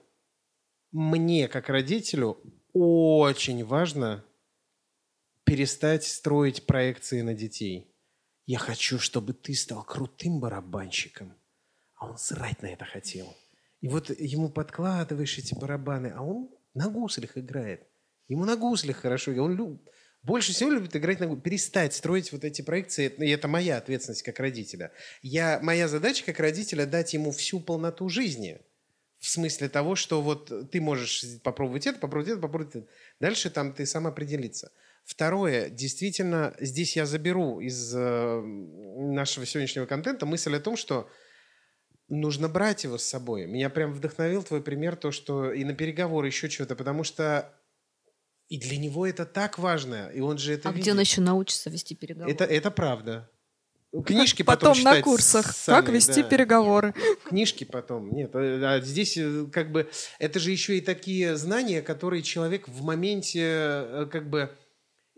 [0.91, 2.39] Мне, как родителю,
[2.73, 4.25] очень важно
[5.43, 7.93] перестать строить проекции на детей.
[8.47, 11.35] Я хочу, чтобы ты стал крутым барабанщиком.
[11.97, 13.31] А он срать на это хотел.
[13.81, 17.87] И вот ему подкладываешь эти барабаны, а он на гуслях играет.
[18.27, 19.31] Ему на гуслях хорошо.
[19.31, 19.81] Он лю-
[20.21, 21.43] больше всего любит играть на гуслях.
[21.43, 23.11] Перестать строить вот эти проекции.
[23.17, 24.91] И это моя ответственность как родителя.
[25.21, 28.61] Я, моя задача как родителя дать ему всю полноту жизни.
[29.19, 32.87] В смысле того, что вот ты можешь попробовать это, попробовать это, попробовать это.
[33.19, 34.71] Дальше там ты сам определиться.
[35.03, 41.09] Второе, действительно, здесь я заберу из э, нашего сегодняшнего контента мысль о том, что
[42.09, 43.45] нужно брать его с собой.
[43.45, 47.53] Меня прям вдохновил твой пример, то, что и на переговоры еще что-то, потому что
[48.49, 50.83] и для него это так важно, и он же это А видит.
[50.83, 52.31] где он еще научится вести переговоры?
[52.31, 53.29] Это, это правда.
[54.05, 56.29] Книжки потом, Потом на курсах, сами, как вести да.
[56.29, 56.93] переговоры.
[57.25, 58.11] Книжки потом.
[58.11, 59.89] Нет, э, а здесь э, как бы
[60.19, 64.51] это же еще и такие знания, которые человек в моменте э, как бы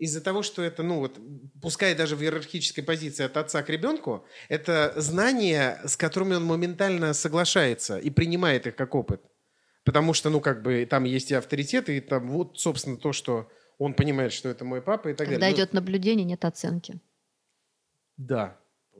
[0.00, 1.20] из-за того, что это, ну вот,
[1.60, 7.12] пускай даже в иерархической позиции от отца к ребенку, это знания, с которыми он моментально
[7.12, 9.20] соглашается и принимает их как опыт.
[9.84, 13.50] Потому что, ну, как бы, там есть и авторитеты, и там вот, собственно, то, что
[13.78, 15.56] он понимает, что это мой папа и так Когда далее.
[15.56, 17.00] Ну, идет наблюдение, нет оценки.
[18.16, 18.58] Да,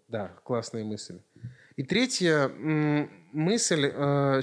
[0.09, 1.21] да, классная мысль.
[1.77, 3.91] И третья мысль,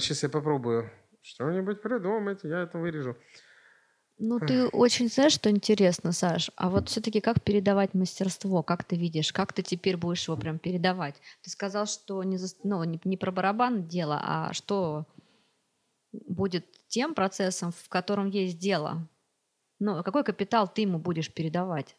[0.00, 0.90] сейчас я попробую
[1.22, 3.16] что-нибудь придумать, я это вырежу.
[4.20, 8.96] Ну, ты очень знаешь, что интересно, Саш, а вот все-таки как передавать мастерство, как ты
[8.96, 11.16] видишь, как ты теперь будешь его прям передавать?
[11.42, 15.06] Ты сказал, что не, за- ну, не, не про барабан дело, а что
[16.12, 19.08] будет тем процессом, в котором есть дело?
[19.80, 21.96] Ну, какой капитал ты ему будешь передавать?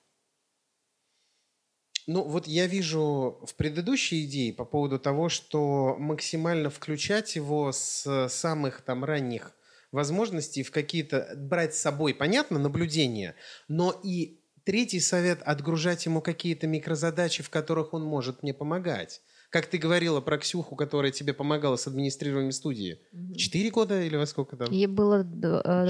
[2.08, 8.28] Ну, вот я вижу в предыдущей идее по поводу того, что максимально включать его с
[8.30, 9.56] самых там ранних
[9.92, 13.36] возможностей в какие-то, брать с собой, понятно, наблюдения,
[13.68, 19.22] но и третий совет– отгружать ему какие-то микрозадачи, в которых он может мне помогать.
[19.50, 23.00] Как ты говорила про Ксюху, которая тебе помогала с администрированием студии.
[23.36, 24.72] Четыре года или во сколько там?
[24.72, 25.24] Ей было э,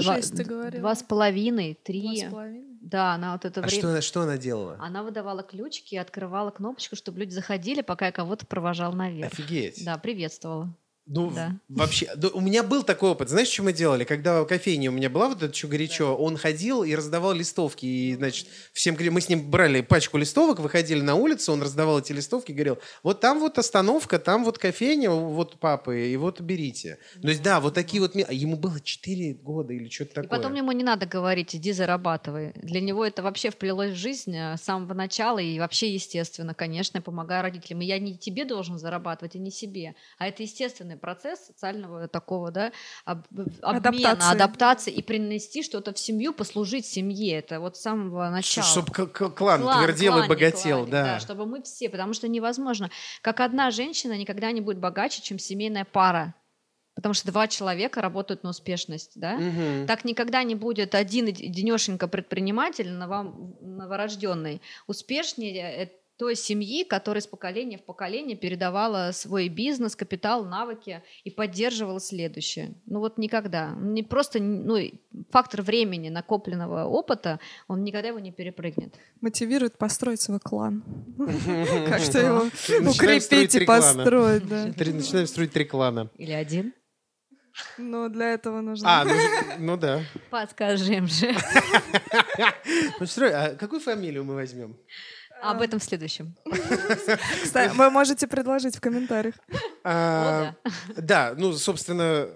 [0.00, 2.20] Шесть, два с половиной, Два три.
[2.26, 2.66] с половиной.
[2.80, 3.78] Да, она вот это А время...
[3.78, 4.78] что, она- что она делала?
[4.80, 9.30] Она выдавала ключики и открывала кнопочку, чтобы люди заходили, пока я кого-то провожал наверх.
[9.30, 9.84] Офигеть.
[9.84, 10.74] Да, приветствовала.
[11.12, 11.56] Ну, Да.
[11.68, 13.28] вообще, да, у меня был такой опыт.
[13.28, 14.04] Знаешь, что мы делали?
[14.04, 17.84] Когда в кофейне у меня была вот это что горячо, он ходил и раздавал листовки.
[17.84, 22.12] И, значит, всем мы с ним брали пачку листовок, выходили на улицу, он раздавал эти
[22.12, 26.98] листовки, говорил, вот там вот остановка, там вот кофейня, вот папы, и вот берите.
[27.20, 28.14] То есть, да, вот такие вот...
[28.14, 30.28] а Ему было 4 года или что-то И такое.
[30.30, 32.52] потом ему не надо говорить, иди зарабатывай.
[32.54, 36.98] Для него это вообще вплелось в жизнь э, с самого начала и вообще естественно, конечно,
[36.98, 37.80] я помогаю родителям.
[37.80, 39.94] И я не тебе должен зарабатывать, и не себе.
[40.18, 42.72] А это естественный процесс социального такого, да,
[43.04, 43.26] об-
[43.62, 43.78] обмена,
[44.12, 44.32] Адаптации.
[44.32, 47.38] адаптации и принести что-то в семью, послужить семье.
[47.38, 48.66] Это вот с самого начала.
[48.66, 49.32] Чтобы клан,
[49.62, 51.20] Клан, твердел и кланик, богател, кланик, да.
[51.20, 52.90] Чтобы мы все, потому что невозможно.
[53.22, 56.34] Как одна женщина никогда не будет богаче, чем семейная пара.
[56.96, 59.36] Потому что два человека работают на успешность, да?
[59.38, 59.86] Мгм.
[59.86, 67.78] Так никогда не будет один денешенька предприниматель, новом- новорожденный, успешнее той семьи, которая из поколения
[67.78, 72.74] в поколение передавала свой бизнес, капитал, навыки и поддерживала следующее.
[72.84, 73.74] Ну вот никогда.
[73.80, 74.76] Не просто ну,
[75.30, 78.96] фактор времени, накопленного опыта, он никогда его не перепрыгнет.
[79.22, 80.84] Мотивирует построить свой клан.
[81.88, 84.44] Как-то его Начинаем строить укрепить и построить,
[84.76, 86.10] Начинаем строить три клана.
[86.18, 86.74] Или один.
[87.78, 89.00] Но для этого нужно...
[89.00, 89.14] А, ну,
[89.58, 90.02] ну да.
[90.28, 91.34] Подскажем же.
[93.00, 94.76] Ну, а какую фамилию мы возьмем?
[95.42, 96.36] Об этом в следующем.
[97.42, 99.34] Кстати, вы можете предложить в комментариях.
[99.84, 100.54] А,
[100.96, 102.28] Да, ну, собственно,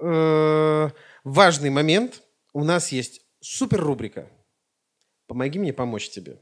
[0.00, 0.90] э,
[1.24, 2.22] важный момент.
[2.52, 4.28] У нас есть супер рубрика.
[5.26, 6.38] Помоги мне помочь тебе.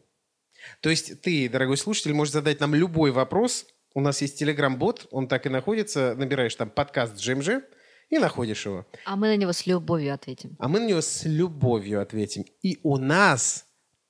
[0.80, 3.66] То есть ты, дорогой слушатель, можешь задать нам любой вопрос.
[3.94, 6.14] У нас есть телеграм-бот, он так и находится.
[6.16, 7.64] Набираешь там подкаст Джемжи
[8.10, 8.86] и находишь его.
[9.04, 10.56] А мы на него с любовью ответим.
[10.58, 12.44] А мы на него с любовью ответим.
[12.62, 13.67] И у нас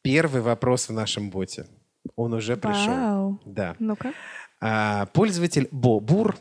[0.09, 1.67] первый вопрос в нашем боте.
[2.17, 2.95] Он уже пришел.
[2.95, 3.43] Вау.
[3.45, 3.77] Да.
[3.79, 4.15] Ну-ка.
[4.59, 6.39] А, пользователь Бобур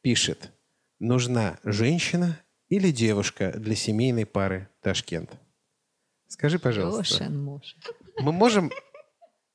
[0.00, 0.50] пишет.
[0.98, 5.30] Нужна женщина или девушка для семейной пары Ташкент?
[6.28, 6.96] Скажи, пожалуйста.
[6.96, 7.76] Лошен муж.
[8.18, 8.70] Мы можем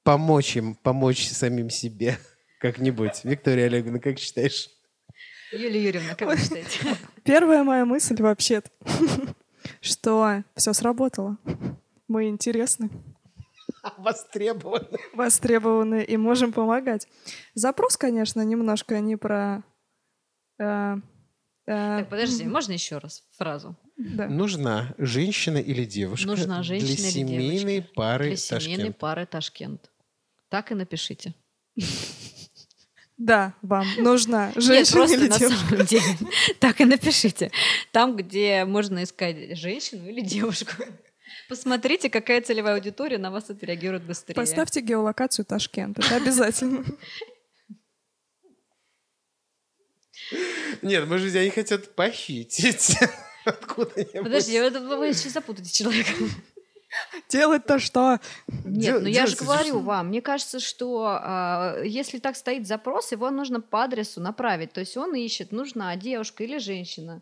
[0.03, 2.19] помочь им, помочь самим себе
[2.59, 3.23] как-нибудь?
[3.23, 4.69] Виктория Олеговна, как считаешь?
[5.51, 6.95] Юлия Юрьевна, как вы считаете?
[7.23, 8.69] Первая моя мысль вообще-то,
[9.81, 11.37] что все сработало.
[12.07, 12.89] Мы интересны,
[13.97, 14.97] Востребованы.
[15.13, 17.07] востребованы и можем помогать.
[17.53, 19.63] Запрос, конечно, немножко не про...
[20.59, 20.95] э,
[21.67, 23.75] э, Так, подожди, можно еще раз фразу?
[23.97, 24.27] да.
[24.27, 28.97] Нужна женщина или девушка Нужна женщина для семейной девочка пары Для семейной Ташкент?
[28.97, 29.91] пары Ташкент.
[30.49, 31.33] Так и напишите.
[33.17, 35.67] Да, вам нужна Нет, женщина просто или на девушка.
[35.69, 36.03] самом деле.
[36.59, 37.51] Так и напишите.
[37.91, 40.71] Там, где можно искать женщину или девушку.
[41.47, 44.35] Посмотрите, какая целевая аудитория на вас отреагирует быстрее.
[44.35, 46.83] Поставьте геолокацию Ташкент, это обязательно.
[50.81, 52.97] Нет, может они хотят похитить.
[53.45, 54.23] Откуда-нибудь.
[54.23, 56.11] Подожди, это вы сейчас запутаете человека.
[57.29, 58.19] Делать-то что?
[58.65, 62.65] Нет, Дел- ну я же говорю же- вам, мне кажется, что а, если так стоит
[62.67, 64.73] запрос, его нужно по адресу направить.
[64.73, 67.21] То есть он ищет, нужна девушка или женщина.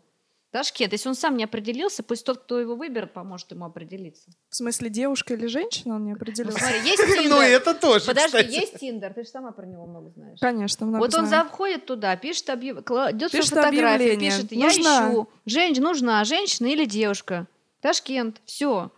[0.56, 4.30] Ташкент, если он сам не определился, пусть тот, кто его выберет, поможет ему определиться.
[4.48, 6.58] В смысле, девушка или женщина, он не Ну, определился?
[6.58, 7.36] смотри, есть Ну, Тиндер.
[7.42, 8.52] это тоже, Подожди, кстати.
[8.54, 10.38] есть Тиндер, ты же сама про него много знаешь.
[10.40, 11.44] Конечно, много Вот он знаю.
[11.44, 12.76] заходит туда, пишет свою
[13.42, 14.30] Пишет фотографию, объявление.
[14.30, 15.10] пишет, я Нужна.
[15.10, 17.46] ищу, Жень, нужна женщина или девушка.
[17.82, 18.90] Ташкент, все.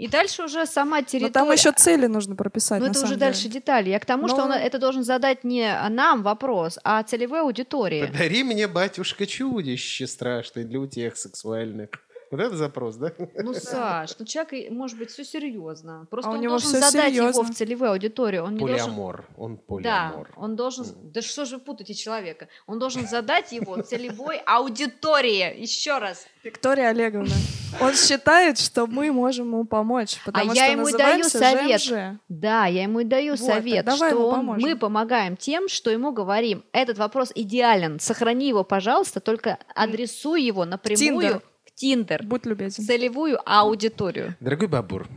[0.00, 1.32] И дальше уже сама Но территория.
[1.32, 3.26] там еще цели нужно прописать, на это самом уже деле.
[3.26, 3.90] дальше детали.
[3.90, 8.06] Я к тому, что Ну- он это должен задать не нам вопрос, а целевой аудитории.
[8.06, 11.90] Подари мне, батюшка, чудище страшное для утех сексуальных.
[12.30, 13.12] Вот это запрос, да?
[13.42, 16.06] Ну, Саш, ну человек, может быть, все серьезно.
[16.10, 17.42] Просто А у он него должен задать его серьезно.
[17.42, 18.44] в целевую аудиторию.
[18.44, 18.76] Он не должен...
[18.78, 19.24] Полиамор.
[19.36, 20.30] Он Да, полиамор.
[20.36, 20.86] он должен...
[21.12, 22.46] Да что же вы путаете человека?
[22.68, 25.60] Он должен задать его целевой аудитории.
[25.60, 26.26] Еще раз.
[26.42, 27.34] Виктория Олеговна,
[27.80, 31.80] он считает, что мы можем ему помочь, потому А я что ему даю совет.
[31.82, 32.18] ЖМЖ.
[32.28, 36.12] Да, я ему и даю Вот, совет, давай что он- мы помогаем тем, что ему
[36.12, 36.64] говорим.
[36.72, 38.00] Этот вопрос идеален.
[38.00, 41.42] Сохрани его, пожалуйста, только адресуй его напрямую Тиндер.
[41.80, 42.22] Тиндер.
[42.24, 42.84] Будь любезен.
[42.84, 44.36] Целевую аудиторию.
[44.38, 45.08] Дорогой Бабур,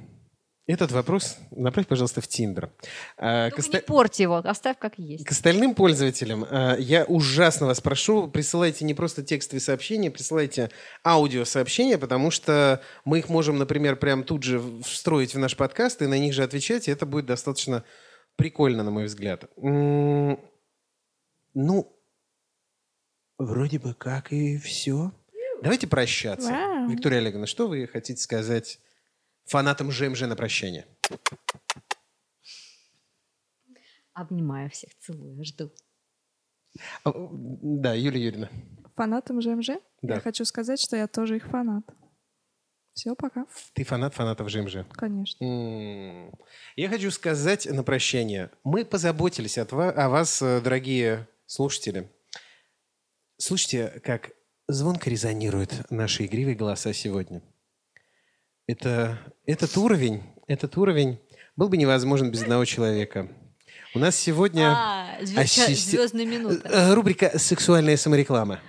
[0.65, 2.71] этот вопрос направь, пожалуйста, в Тиндер.
[3.17, 5.25] А, к, оста- не порти его, оставь как есть.
[5.25, 10.69] к остальным пользователям а, я ужасно вас прошу, присылайте не просто текстовые сообщения, присылайте
[11.05, 16.07] аудиосообщения, потому что мы их можем, например, прям тут же встроить в наш подкаст и
[16.07, 17.83] на них же отвечать, и это будет достаточно
[18.37, 19.51] прикольно, на мой взгляд.
[19.57, 20.39] Ну,
[23.37, 25.11] вроде бы как и все.
[25.63, 26.49] Давайте прощаться.
[26.51, 26.89] Вау.
[26.89, 28.79] Виктория Олеговна, что вы хотите сказать
[29.45, 30.85] фанатам ЖМЖ на прощание?
[34.13, 35.71] Обнимаю всех, целую, жду.
[37.03, 38.49] А, Да, Юлия Юрьевна.
[38.95, 39.69] Фанатам ЖМЖ?
[40.01, 40.15] Да.
[40.15, 41.83] Я хочу сказать, что я тоже их фанат.
[42.93, 43.47] Все, пока.
[43.73, 44.85] Ты фанат фанатов ЖМЖ.
[44.91, 45.43] Конечно.
[45.43, 46.31] М.
[46.75, 48.51] Я хочу сказать на прощание.
[48.63, 52.11] Мы позаботились от ва- о вас, э, дорогие слушатели.
[53.37, 54.31] Слушайте, как
[54.67, 57.41] звонко резонируют наши игривые голоса сегодня.
[58.67, 61.19] Это, этот уровень, этот уровень
[61.55, 63.29] был бы невозможен без одного человека.
[63.93, 66.67] У нас сегодня А, ассисти- звездная минута.
[66.67, 68.59] э, рубрика «Сексуальная самореклама».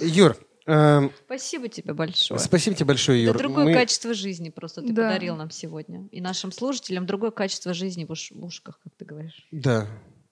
[0.00, 0.36] Юр,
[0.66, 2.38] эм, Спасибо тебе большое.
[2.40, 3.38] спасибо тебе большое, Это Юр.
[3.38, 5.04] другое Мы- качество жизни просто ты Да.
[5.08, 6.08] подарил нам сегодня.
[6.10, 9.46] И нашим слушателям другое качество жизни в, уш- в ушках, как ты говоришь.
[9.50, 9.86] Да.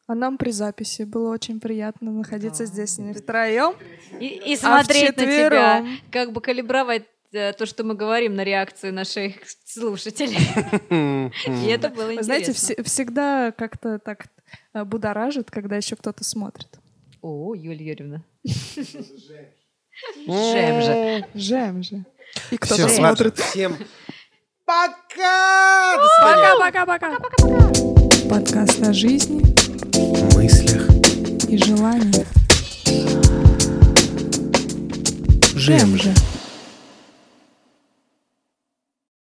[0.07, 2.67] А нам при записи было очень приятно находиться Да.
[2.67, 3.75] здесь не втроем.
[4.21, 8.45] И, и А смотреть на тебя, как бы калибровать э, то, что мы говорим на
[8.45, 10.37] реакцию наших слушателей.
[11.47, 12.75] И это было знаете, интересно.
[12.75, 14.27] все- всегда как-то так
[14.75, 16.69] э, будоражит, когда еще кто-то смотрит.
[17.23, 18.23] О, Юлия Юрьевна.
[20.27, 21.27] Жем же.
[21.35, 22.05] Жем же.
[22.51, 23.39] И кто-то смотрит.
[23.39, 23.75] Всем
[24.67, 25.97] пока!
[26.61, 27.09] Пока-пока-пока.
[28.29, 29.64] Подкаст о жизни мыслях
[31.55, 32.27] и желаниях.
[35.55, 36.13] Жем Жем же.